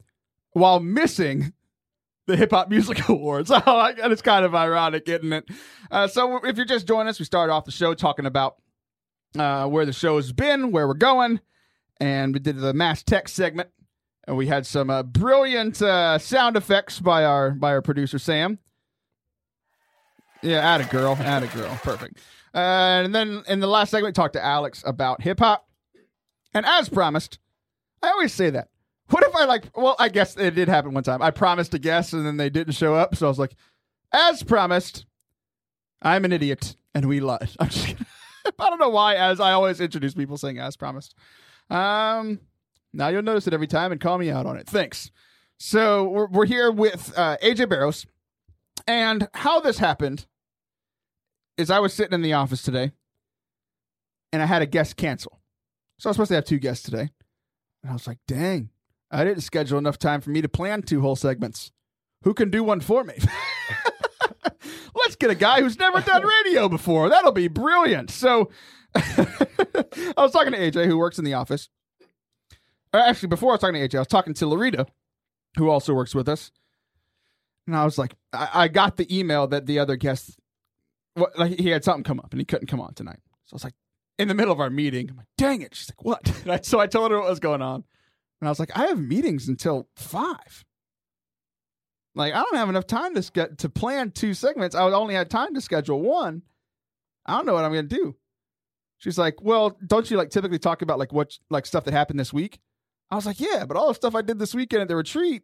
[0.52, 1.52] while missing
[2.26, 3.50] the Hip Hop Music Awards.
[3.66, 5.50] Oh, and it's kind of ironic, isn't it?
[5.90, 8.56] Uh, so if you're just joining us, we started off the show talking about
[9.38, 11.40] uh, where the show's been, where we're going,
[12.00, 13.68] and we did the Mass Tech segment
[14.26, 18.58] and we had some uh, brilliant uh, sound effects by our by our producer Sam.
[20.42, 22.18] Yeah, add a girl, add a girl, perfect.
[22.54, 25.68] Uh, and then in the last segment, talked to Alex about hip hop,
[26.54, 27.38] and as promised,
[28.02, 28.68] I always say that.
[29.10, 29.76] What if I like?
[29.76, 31.20] Well, I guess it did happen one time.
[31.20, 33.54] I promised a guest, and then they didn't show up, so I was like,
[34.12, 35.04] as promised,
[36.00, 37.50] I'm an idiot, and we lied.
[37.60, 37.96] I'm just.
[38.58, 41.14] I don't know why, as I always introduce people saying as promised.
[41.68, 42.40] Um,
[42.92, 44.66] now you'll notice it every time and call me out on it.
[44.66, 45.10] Thanks.
[45.58, 48.06] So we're, we're here with uh, AJ Barrows,
[48.86, 50.26] and how this happened
[51.58, 52.92] is I was sitting in the office today,
[54.32, 55.40] and I had a guest cancel.
[55.98, 57.10] So I was supposed to have two guests today,
[57.82, 58.70] and I was like, "Dang,
[59.10, 61.72] I didn't schedule enough time for me to plan two whole segments.
[62.22, 63.14] Who can do one for me?"
[64.94, 67.08] Let's get a guy who's never done radio before.
[67.08, 68.10] That'll be brilliant.
[68.10, 68.50] So
[68.94, 71.68] I was talking to AJ, who works in the office.
[72.92, 74.86] Uh, Actually, before I was talking to AJ, I was talking to Larita,
[75.56, 76.50] who also works with us.
[77.66, 80.38] And I was like, I, I got the email that the other guest,
[81.14, 83.20] what, like he had something come up and he couldn't come on tonight.
[83.46, 83.74] So I was like,
[84.18, 85.74] in the middle of our meeting, I'm like, dang it.
[85.74, 86.42] She's like, what?
[86.48, 87.84] I- so I told her what was going on.
[88.40, 90.64] And I was like, I have meetings until five.
[92.14, 94.74] Like, I don't have enough time to get to plan two segments.
[94.74, 96.42] I only had time to schedule one.
[97.26, 98.16] I don't know what I'm going to do.
[98.98, 102.18] She's like, well, don't you like typically talk about like what like stuff that happened
[102.18, 102.58] this week?
[103.10, 105.42] I was like, yeah, but all the stuff I did this weekend at the retreat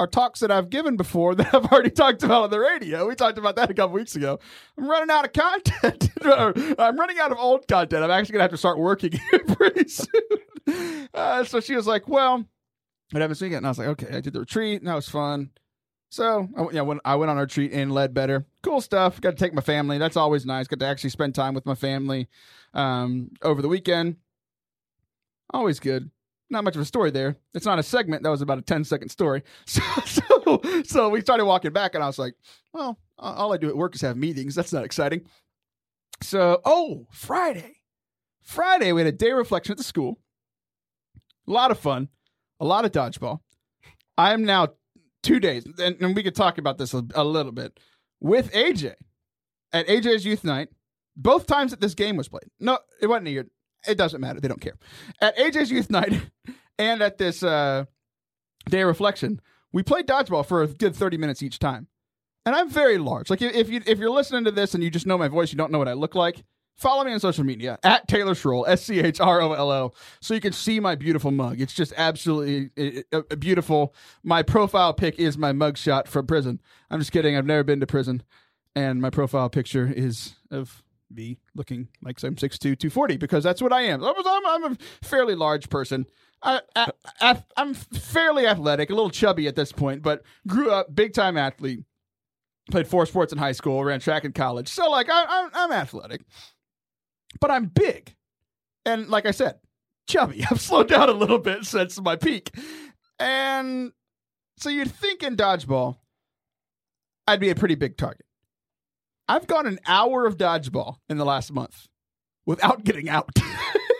[0.00, 3.06] are talks that I've given before that I've already talked about on the radio.
[3.06, 4.40] We talked about that a couple weeks ago.
[4.78, 6.10] I'm running out of content.
[6.78, 8.02] I'm running out of old content.
[8.02, 9.12] I'm actually gonna have to start working
[9.48, 11.08] pretty soon.
[11.14, 12.44] Uh, so she was like, well,
[13.12, 13.58] what happened this weekend?
[13.58, 15.50] And I was like, okay, I did the retreat and that was fun.
[16.10, 19.20] So I, went- yeah, when I went on a retreat in Ledbetter, cool stuff.
[19.20, 19.98] Got to take my family.
[19.98, 20.66] That's always nice.
[20.66, 22.28] Got to actually spend time with my family
[22.74, 24.16] um, over the weekend.
[25.52, 26.10] Always good.
[26.50, 27.36] Not much of a story there.
[27.54, 28.24] It's not a segment.
[28.24, 29.42] That was about a 10 second story.
[29.66, 32.34] So, so, so we started walking back, and I was like,
[32.72, 34.54] well, all I do at work is have meetings.
[34.56, 35.22] That's not exciting.
[36.22, 37.76] So, oh, Friday.
[38.42, 40.18] Friday, we had a day reflection at the school.
[41.46, 42.08] A lot of fun,
[42.58, 43.40] a lot of dodgeball.
[44.18, 44.68] I am now
[45.22, 47.78] two days, and, and we could talk about this a, a little bit
[48.20, 48.94] with AJ
[49.72, 50.68] at AJ's youth night.
[51.16, 52.50] Both times that this game was played.
[52.58, 53.46] No, it wasn't a year.
[53.88, 54.40] It doesn't matter.
[54.40, 54.78] They don't care.
[55.20, 56.12] At AJ's youth night
[56.78, 57.84] and at this uh,
[58.68, 59.40] day of reflection,
[59.72, 61.86] we played dodgeball for a good thirty minutes each time.
[62.46, 63.30] And I'm very large.
[63.30, 65.58] Like if you if you're listening to this and you just know my voice, you
[65.58, 66.42] don't know what I look like.
[66.76, 69.92] Follow me on social media at Taylor Schroll, S C H R O L O,
[70.22, 71.60] so you can see my beautiful mug.
[71.60, 73.94] It's just absolutely uh, beautiful.
[74.22, 76.58] My profile pic is my mugshot from prison.
[76.90, 77.36] I'm just kidding.
[77.36, 78.22] I've never been to prison,
[78.74, 83.72] and my profile picture is of me looking like I'm 6'2", 240 because that's what
[83.72, 84.02] I am.
[84.02, 86.06] I'm, I'm, a fairly large person.
[86.42, 86.60] I,
[87.20, 91.36] I, I'm fairly athletic, a little chubby at this point, but grew up big time
[91.36, 91.84] athlete.
[92.70, 94.68] Played four sports in high school, ran track in college.
[94.68, 96.22] So like I, I'm, I'm athletic,
[97.40, 98.14] but I'm big,
[98.86, 99.56] and like I said,
[100.08, 100.44] chubby.
[100.50, 102.54] I've slowed down a little bit since my peak,
[103.18, 103.92] and
[104.56, 105.96] so you'd think in dodgeball,
[107.26, 108.26] I'd be a pretty big target.
[109.30, 111.86] I've gone an hour of dodgeball in the last month
[112.46, 113.30] without getting out.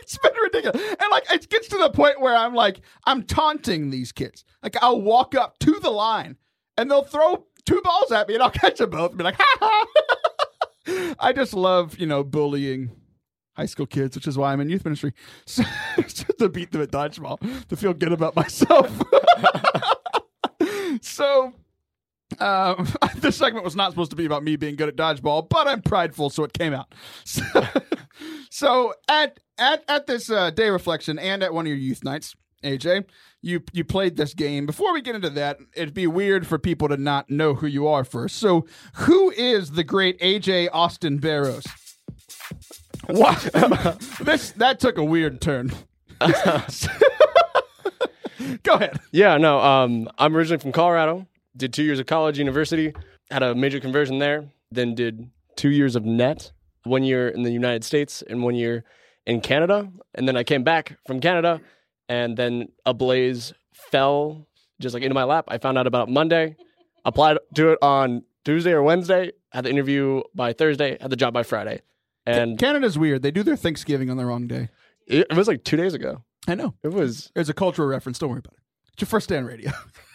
[0.03, 0.83] it's been ridiculous.
[0.83, 4.45] And like it gets to the point where I'm like, I'm taunting these kids.
[4.61, 6.37] Like I'll walk up to the line
[6.77, 9.37] and they'll throw two balls at me and I'll catch them both and be like,
[9.39, 11.15] ha ha.
[11.21, 12.91] I just love, you know, bullying
[13.53, 15.15] high school kids, which is why I'm in youth ministry.
[15.47, 15.63] So,
[16.41, 18.91] to beat them at dodgeball, to feel good about myself.
[21.03, 21.53] so,
[22.41, 25.67] um, this segment was not supposed to be about me being good at dodgeball, but
[25.69, 26.95] I'm prideful, so it came out.
[27.25, 27.45] So,
[28.51, 32.35] so at at at this uh, day reflection and at one of your youth nights,
[32.63, 33.05] AJ,
[33.41, 34.67] you you played this game.
[34.67, 37.87] Before we get into that, it'd be weird for people to not know who you
[37.87, 38.37] are first.
[38.37, 41.65] So, who is the great AJ Austin Barrows?
[43.07, 43.39] What?
[44.23, 45.73] this that took a weird turn.
[48.63, 48.99] Go ahead.
[49.13, 49.61] Yeah, no.
[49.61, 51.27] Um, I'm originally from Colorado.
[51.57, 52.95] Did two years of college, university,
[53.31, 54.51] had a major conversion there.
[54.71, 56.53] Then did two years of NET,
[56.85, 58.85] one year in the United States and one year
[59.27, 59.91] in Canada.
[60.15, 61.61] And then I came back from Canada,
[62.09, 64.47] and then a blaze fell
[64.81, 65.45] just like into my lap.
[65.49, 66.57] I found out about Monday,
[67.05, 71.35] applied to it on Tuesday or Wednesday, had the interview by Thursday, had the job
[71.35, 71.83] by Friday,
[72.27, 73.23] and Canada's weird.
[73.23, 74.69] They do their Thanksgiving on the wrong day.
[75.07, 76.25] it, was like two days ago.
[76.49, 76.75] I know.
[76.83, 78.19] It was It's a cultural reference.
[78.19, 78.61] Don't worry about it.
[78.95, 79.73] It's your first day on radio.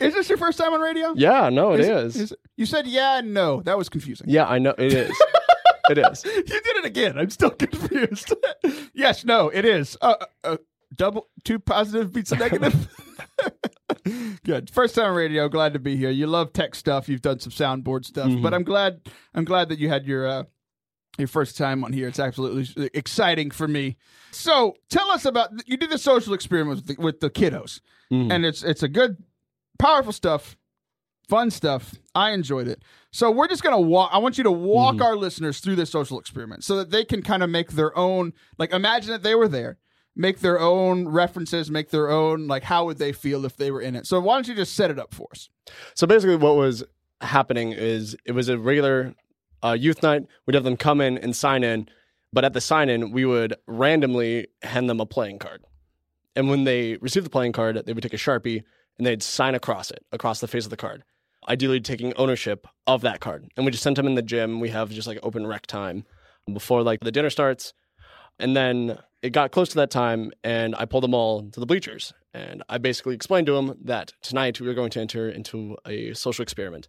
[0.00, 1.12] is this your first time on radio?
[1.16, 2.30] yeah, no, it Is is.
[2.32, 3.62] is You said yeah and no.
[3.62, 4.26] That was confusing.
[4.28, 5.16] Yeah, I know it is.
[5.90, 6.24] it is.
[6.24, 7.18] you did it again.
[7.18, 8.32] I'm still confused.
[8.94, 9.96] yes, no, it is.
[10.00, 10.56] Uh, uh,
[10.94, 12.88] double two positive beats a negative.
[14.44, 14.70] Good.
[14.70, 15.48] First time on radio.
[15.48, 16.10] Glad to be here.
[16.10, 17.08] You love tech stuff.
[17.08, 19.00] You've done some soundboard stuff, but I'm glad.
[19.34, 20.42] I'm glad that you had your uh,
[21.18, 22.08] your first time on here.
[22.08, 23.96] It's absolutely exciting for me.
[24.32, 27.80] So tell us about you did the social experiment with the, with the kiddos,
[28.12, 28.32] Mhm.
[28.32, 29.16] and it's it's a good,
[29.78, 30.56] powerful stuff,
[31.28, 31.94] fun stuff.
[32.14, 32.82] I enjoyed it.
[33.12, 34.10] So we're just gonna walk.
[34.12, 37.22] I want you to walk our listeners through this social experiment so that they can
[37.22, 38.32] kind of make their own.
[38.58, 39.78] Like imagine that they were there,
[40.16, 43.80] make their own references, make their own like how would they feel if they were
[43.80, 44.06] in it.
[44.06, 45.48] So why don't you just set it up for us?
[45.94, 46.82] So basically, what was
[47.20, 49.14] happening is it was a regular
[49.64, 50.26] uh, youth night.
[50.46, 51.88] We'd have them come in and sign in,
[52.32, 55.64] but at the sign in, we would randomly hand them a playing card.
[56.36, 58.62] And when they received the playing card, they would take a sharpie
[58.98, 61.04] and they'd sign across it, across the face of the card.
[61.48, 63.50] Ideally, taking ownership of that card.
[63.56, 64.60] And we just sent them in the gym.
[64.60, 66.04] We have just like open rec time
[66.50, 67.74] before like the dinner starts.
[68.38, 71.66] And then it got close to that time, and I pulled them all to the
[71.66, 72.12] bleachers.
[72.32, 76.14] And I basically explained to them that tonight we were going to enter into a
[76.14, 76.88] social experiment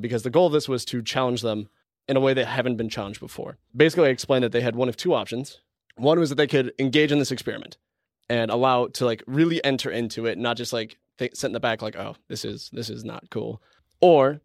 [0.00, 1.68] because the goal of this was to challenge them
[2.08, 3.58] in a way they haven't been challenged before.
[3.76, 5.60] Basically, I explained that they had one of two options.
[5.96, 7.78] One was that they could engage in this experiment
[8.28, 11.60] and allow to like really enter into it, not just like th- sit in the
[11.60, 13.62] back like, oh, this is this is not cool.
[14.00, 14.40] Or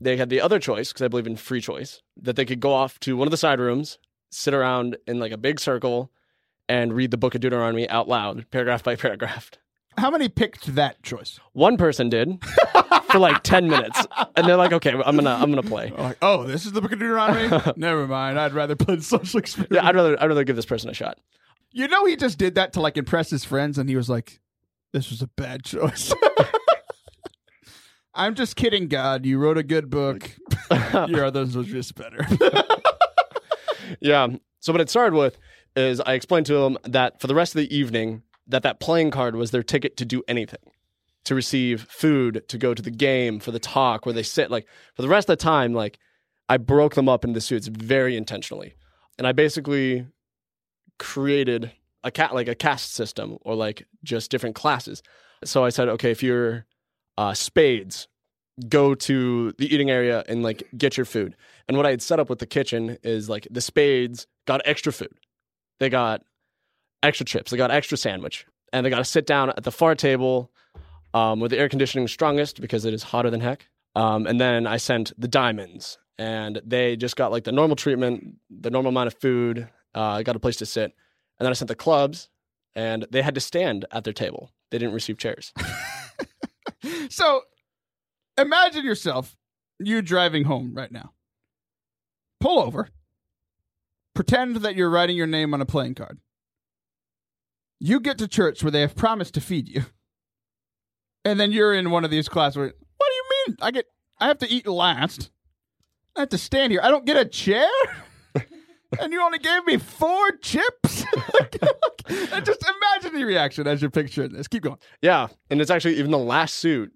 [0.00, 2.72] they had the other choice because I believe in free choice that they could go
[2.72, 3.98] off to one of the side rooms,
[4.30, 6.10] sit around in like a big circle,
[6.68, 9.50] and read the Book of Deuteronomy out loud, paragraph by paragraph.
[9.96, 11.40] How many picked that choice?
[11.52, 12.40] One person did
[13.10, 14.06] for like ten minutes,
[14.36, 16.92] and they're like, "Okay, I'm gonna I'm gonna play." Like, oh, this is the Book
[16.92, 17.72] of Deuteronomy.
[17.76, 18.38] Never mind.
[18.38, 19.72] I'd rather play the social experiment.
[19.72, 21.18] Yeah, I'd rather I'd rather give this person a shot.
[21.72, 24.40] You know, he just did that to like impress his friends, and he was like,
[24.92, 26.12] "This was a bad choice."
[28.14, 29.24] I'm just kidding, God.
[29.24, 30.28] You wrote a good book.
[31.06, 32.26] Your others was just better.
[34.00, 34.28] Yeah.
[34.60, 35.38] So what it started with
[35.76, 39.10] is I explained to them that for the rest of the evening, that that playing
[39.10, 40.58] card was their ticket to do anything,
[41.28, 44.50] to receive food, to go to the game, for the talk where they sit.
[44.50, 45.98] Like for the rest of the time, like
[46.48, 48.74] I broke them up into suits very intentionally,
[49.18, 50.06] and I basically
[50.98, 51.70] created
[52.02, 55.02] a cat like a caste system or like just different classes.
[55.44, 56.66] So I said, okay, if you're
[57.18, 58.08] uh, spades,
[58.68, 61.36] go to the eating area and like get your food.
[61.68, 64.92] And what I had set up with the kitchen is like the spades got extra
[64.92, 65.14] food.
[65.78, 66.22] They got
[67.02, 67.50] extra chips.
[67.50, 68.46] They got extra sandwich.
[68.72, 70.50] And they got to sit down at the far table
[71.18, 73.68] um, where the air conditioning strongest because it is hotter than heck.
[73.96, 78.36] Um, and then I sent the diamonds and they just got like the normal treatment,
[78.48, 80.94] the normal amount of food, uh, got a place to sit.
[81.38, 82.28] And then I sent the clubs
[82.76, 84.52] and they had to stand at their table.
[84.70, 85.52] They didn't receive chairs.
[87.10, 87.42] so,
[88.36, 89.36] imagine yourself,
[89.80, 91.12] you driving home right now.
[92.40, 92.88] Pull over.
[94.14, 96.18] Pretend that you're writing your name on a playing card.
[97.80, 99.86] You get to church where they have promised to feed you.
[101.24, 103.56] And then you're in one of these classes where, what do you mean?
[103.60, 103.86] I get
[104.20, 105.30] I have to eat last.
[106.16, 106.80] I have to stand here.
[106.82, 107.68] I don't get a chair?
[109.00, 111.04] and you only gave me four chips?
[112.08, 114.48] and just imagine the reaction as you're picturing this.
[114.48, 114.78] Keep going.
[115.00, 116.92] Yeah, and it's actually even the last suit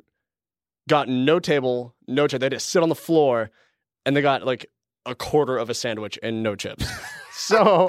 [0.89, 2.39] got no table, no chair.
[2.39, 3.51] They had to sit on the floor,
[4.05, 4.67] and they got like
[5.07, 6.87] a quarter of a sandwich and no chips.
[7.33, 7.89] so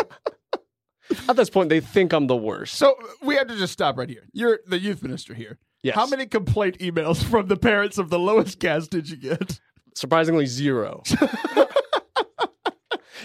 [1.27, 2.75] at this point, they think I'm the worst.
[2.75, 4.27] So we have to just stop right here.
[4.33, 5.57] You're the youth minister here.
[5.83, 5.95] Yes.
[5.95, 9.59] How many complaint emails from the parents of the lowest gas did you get?
[9.93, 11.03] Surprisingly, zero.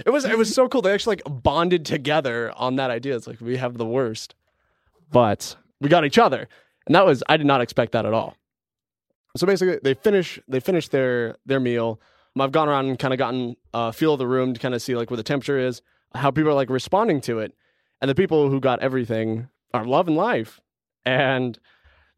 [0.07, 0.83] It was it was so cool.
[0.83, 3.17] They actually like bonded together on that idea.
[3.17, 4.35] It's like we have the worst,
[5.11, 6.49] but we got each other,
[6.87, 8.37] and that was I did not expect that at all.
[9.37, 12.01] So basically, they finish they finish their their meal.
[12.39, 14.81] I've gone around and kind of gotten a feel of the room to kind of
[14.81, 15.83] see like where the temperature is,
[16.15, 17.53] how people are like responding to it,
[18.01, 20.61] and the people who got everything are loving life,
[21.05, 21.59] and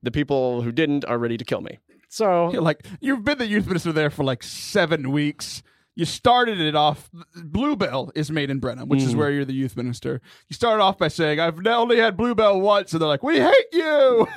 [0.03, 1.79] the people who didn't are ready to kill me.
[2.09, 5.63] So You're like you've been the youth minister there for like seven weeks.
[5.97, 7.11] You started it off.
[7.35, 9.19] Blue Bell is made in Brenham, which is Mhm.
[9.19, 10.21] where you're the youth minister.
[10.49, 13.39] You started off by saying, "I've only had Blue Bell once," and they're like, "We
[13.41, 14.27] hate you."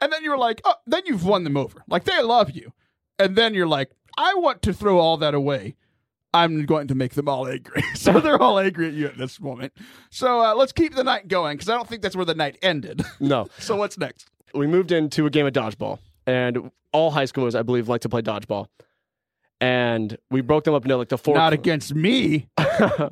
[0.00, 1.82] and then you were like, "Oh," then you've won them over.
[1.88, 2.72] Like they love you.
[3.18, 5.74] And then you're like, "I want to throw all that away.
[6.32, 9.40] I'm going to make them all angry." so they're all angry at you at this
[9.40, 9.72] moment.
[10.10, 12.56] So uh, let's keep the night going because I don't think that's where the night
[12.62, 13.02] ended.
[13.20, 14.30] no, so what's next?
[14.54, 18.08] We moved into a game of dodgeball, and all high schoolers, I believe, like to
[18.08, 18.66] play dodgeball.
[19.60, 21.34] And we broke them up into like the four.
[21.34, 22.48] Not against me.
[22.56, 23.10] and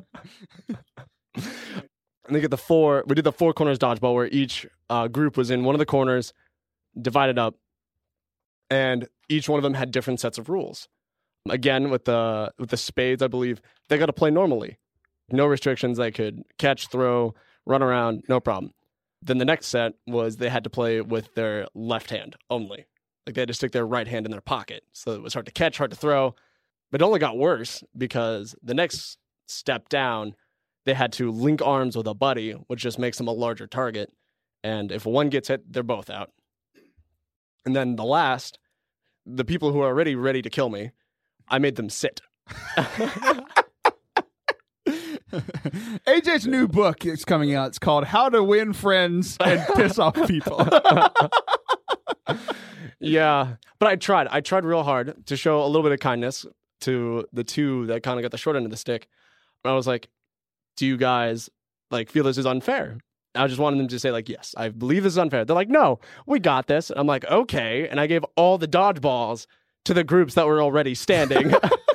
[2.29, 3.03] they get the four.
[3.07, 5.85] We did the four corners dodgeball, where each uh, group was in one of the
[5.85, 6.33] corners,
[6.99, 7.55] divided up,
[8.69, 10.87] and each one of them had different sets of rules.
[11.49, 14.77] Again, with the with the spades, I believe they got to play normally,
[15.29, 15.97] no restrictions.
[15.97, 17.35] They could catch, throw,
[17.65, 18.73] run around, no problem.
[19.21, 22.85] Then the next set was they had to play with their left hand only.
[23.25, 24.83] Like they had to stick their right hand in their pocket.
[24.93, 26.35] So it was hard to catch, hard to throw.
[26.91, 30.35] But it only got worse because the next step down,
[30.85, 34.11] they had to link arms with a buddy, which just makes them a larger target.
[34.63, 36.31] And if one gets hit, they're both out.
[37.65, 38.59] And then the last,
[39.25, 40.91] the people who are already ready to kill me,
[41.49, 42.21] I made them sit.
[46.07, 47.67] AJ's new book is coming out.
[47.67, 50.67] It's called How to Win Friends and Piss Off People.
[52.99, 54.27] yeah, but I tried.
[54.27, 56.45] I tried real hard to show a little bit of kindness
[56.81, 59.07] to the two that kind of got the short end of the stick.
[59.63, 60.09] I was like,
[60.75, 61.49] "Do you guys
[61.91, 62.97] like feel this is unfair?"
[63.35, 65.69] I just wanted them to say like, "Yes, I believe this is unfair." They're like,
[65.69, 69.45] "No, we got this." And I'm like, "Okay," and I gave all the dodgeballs
[69.85, 71.53] to the groups that were already standing.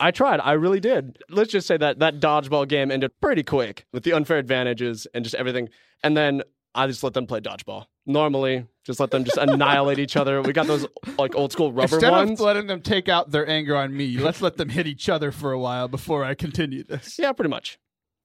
[0.00, 0.40] I tried.
[0.40, 1.18] I really did.
[1.30, 5.24] Let's just say that that dodgeball game ended pretty quick with the unfair advantages and
[5.24, 5.68] just everything.
[6.02, 6.42] And then
[6.74, 7.86] I just let them play dodgeball.
[8.04, 10.40] Normally, just let them just annihilate each other.
[10.42, 10.86] We got those
[11.18, 12.32] like old school rubber Instead ones.
[12.32, 15.32] of letting them take out their anger on me, let's let them hit each other
[15.32, 17.18] for a while before I continue this.
[17.18, 17.78] yeah, pretty much.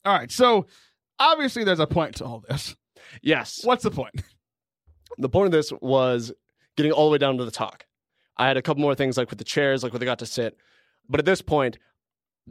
[0.05, 0.31] All right.
[0.31, 0.67] So
[1.19, 2.75] obviously there's a point to all this.
[3.21, 3.61] Yes.
[3.63, 4.21] What's the point?
[5.17, 6.31] The point of this was
[6.77, 7.85] getting all the way down to the talk.
[8.37, 10.25] I had a couple more things like with the chairs, like where they got to
[10.25, 10.57] sit.
[11.11, 11.77] But at this point,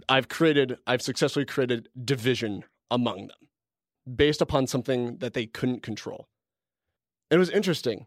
[0.06, 6.28] I've created, I've successfully created division among them based upon something that they couldn't control.
[7.30, 8.06] It was interesting.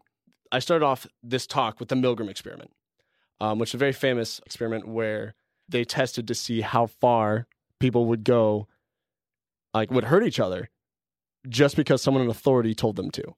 [0.52, 2.70] I started off this talk with the Milgram experiment,
[3.40, 5.34] um, which is a very famous experiment where
[5.68, 7.48] they tested to see how far
[7.80, 8.68] people would go,
[9.72, 10.70] like would hurt each other,
[11.48, 13.34] just because someone in authority told them to.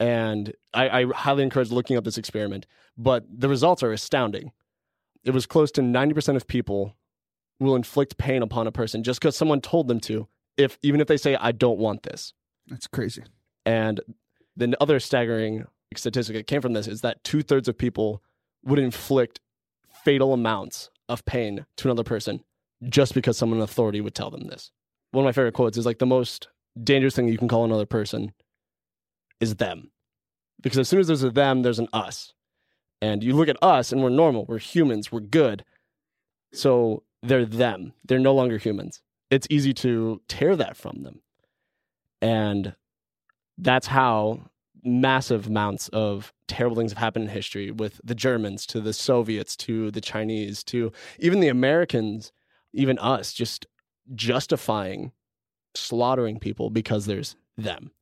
[0.00, 4.50] And I, I highly encourage looking up this experiment, but the results are astounding.
[5.24, 6.96] It was close to 90% of people
[7.58, 11.08] will inflict pain upon a person just because someone told them to, if even if
[11.08, 12.32] they say, I don't want this.
[12.68, 13.22] That's crazy.
[13.66, 14.00] And
[14.56, 15.66] the other staggering
[15.96, 18.22] statistic that came from this is that two thirds of people
[18.64, 19.40] would inflict
[20.04, 22.42] fatal amounts of pain to another person
[22.88, 24.70] just because someone in authority would tell them this.
[25.10, 26.48] One of my favorite quotes is like the most
[26.82, 28.32] dangerous thing you can call another person
[29.40, 29.90] is them.
[30.62, 32.34] Because as soon as there's a them, there's an us.
[33.02, 35.64] And you look at us and we're normal, we're humans, we're good.
[36.52, 37.92] So they're them.
[38.04, 39.00] They're no longer humans.
[39.30, 41.20] It's easy to tear that from them.
[42.20, 42.74] And
[43.56, 44.50] that's how
[44.82, 49.56] massive amounts of terrible things have happened in history with the Germans to the Soviets
[49.56, 52.32] to the Chinese to even the Americans,
[52.72, 53.66] even us, just
[54.14, 55.12] justifying
[55.74, 57.92] slaughtering people because there's them.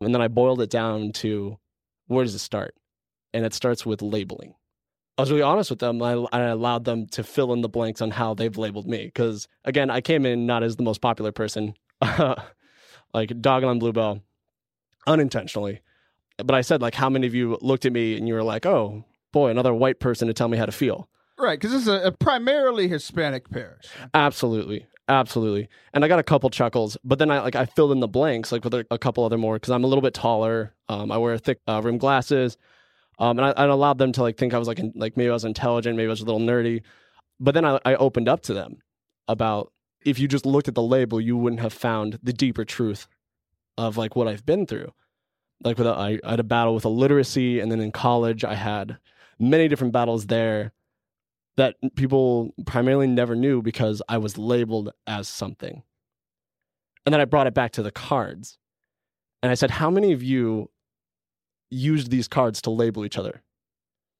[0.00, 1.58] And then I boiled it down to
[2.06, 2.74] where does it start?
[3.34, 4.54] And it starts with labeling.
[5.18, 6.02] I was really honest with them.
[6.02, 9.04] I, I allowed them to fill in the blanks on how they've labeled me.
[9.06, 11.74] Because again, I came in not as the most popular person,
[13.14, 14.20] like dogging on Blue Bell,
[15.06, 15.80] unintentionally.
[16.38, 18.64] But I said, like, how many of you looked at me and you were like,
[18.64, 21.08] oh, boy, another white person to tell me how to feel?
[21.38, 23.86] Right, because this is a, a primarily Hispanic parish.
[24.14, 24.86] Absolutely.
[25.08, 25.68] Absolutely.
[25.92, 28.52] And I got a couple chuckles, but then I like I filled in the blanks
[28.52, 30.74] like with a, a couple other more because I'm a little bit taller.
[30.88, 32.56] Um, I wear thick uh, rim glasses.
[33.22, 35.32] Um, and I, allowed them to like think I was like in, like maybe I
[35.32, 36.82] was intelligent, maybe I was a little nerdy.
[37.38, 38.78] But then I, I opened up to them
[39.28, 39.72] about
[40.04, 43.06] if you just looked at the label, you wouldn't have found the deeper truth
[43.78, 44.92] of like what I've been through.
[45.62, 48.56] Like with a, I, I had a battle with illiteracy, and then in college I
[48.56, 48.98] had
[49.38, 50.72] many different battles there
[51.56, 55.84] that people primarily never knew because I was labeled as something.
[57.06, 58.58] And then I brought it back to the cards.
[59.44, 60.71] And I said, How many of you
[61.72, 63.42] used these cards to label each other?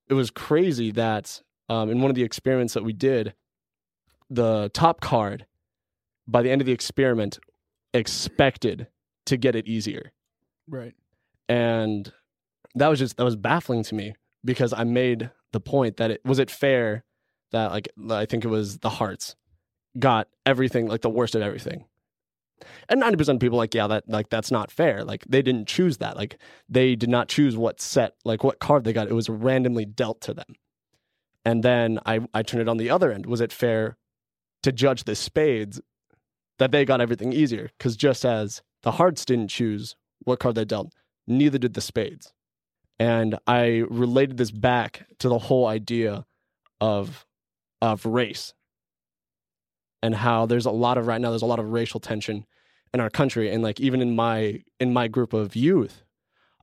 [0.09, 3.33] It was crazy that um, in one of the experiments that we did,
[4.29, 5.45] the top card,
[6.27, 7.39] by the end of the experiment,
[7.93, 8.87] expected
[9.25, 10.11] to get it easier
[10.67, 10.93] Right.
[11.47, 12.11] and
[12.75, 16.21] that was just that was baffling to me because I made the point that it
[16.25, 17.03] was it fair
[17.51, 19.35] that like I think it was the hearts
[19.99, 21.85] got everything like the worst of everything.
[22.89, 25.03] And 90% of people like yeah that like that's not fair.
[25.03, 26.15] Like they didn't choose that.
[26.15, 26.37] Like
[26.69, 29.07] they did not choose what set like what card they got.
[29.07, 30.55] It was randomly dealt to them.
[31.45, 33.25] And then I I turned it on the other end.
[33.25, 33.97] Was it fair
[34.63, 35.81] to judge the spades
[36.59, 40.65] that they got everything easier cuz just as the hearts didn't choose what card they
[40.65, 40.93] dealt,
[41.27, 42.33] neither did the spades.
[42.99, 46.25] And I related this back to the whole idea
[46.79, 47.25] of
[47.81, 48.53] of race
[50.03, 52.45] and how there's a lot of right now there's a lot of racial tension
[52.93, 53.51] in our country.
[53.51, 56.03] And like even in my in my group of youth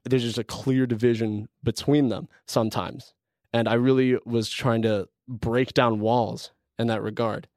[0.04, 3.14] there's just a clear division between them sometimes.
[3.52, 7.48] And i really was trying to break down walls in that regard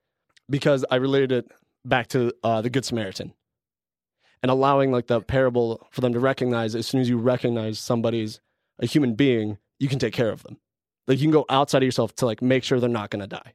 [0.50, 1.52] because i related it
[1.86, 3.34] back to uh, the good samaritan
[4.42, 8.40] and allowing like the parable for them to recognize as soon as you recognize somebody's
[8.80, 10.58] a human being you can take care of them.
[11.08, 13.28] Like you can go outside of yourself to like make sure they're not going to
[13.28, 13.54] die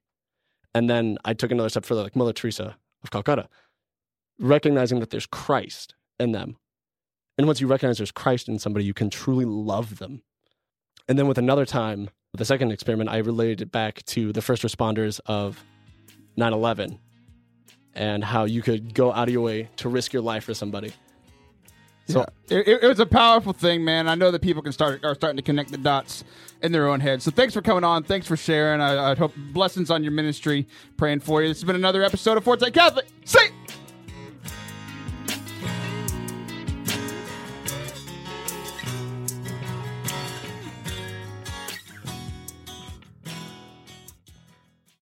[0.79, 3.49] and then i took another step further like mother teresa of calcutta
[4.39, 6.57] recognizing that there's christ in them.
[7.37, 10.23] And once you recognize there's christ in somebody you can truly love them.
[11.09, 14.43] And then with another time with the second experiment i related it back to the
[14.43, 15.65] first responders of
[16.39, 16.99] 9-11
[17.95, 20.93] and how you could go out of your way to risk your life for somebody
[22.09, 24.09] So it, it, it was a powerful thing, man.
[24.09, 26.25] I know that people can start are starting to connect the dots
[26.63, 27.23] in their own head.
[27.23, 28.03] So thanks for coming on.
[28.03, 28.81] Thanks for sharing.
[28.81, 30.67] I, I hope blessings on your ministry.
[30.97, 31.49] Praying for you.
[31.49, 33.07] This has been another episode of Forte Catholic.
[33.25, 33.49] See.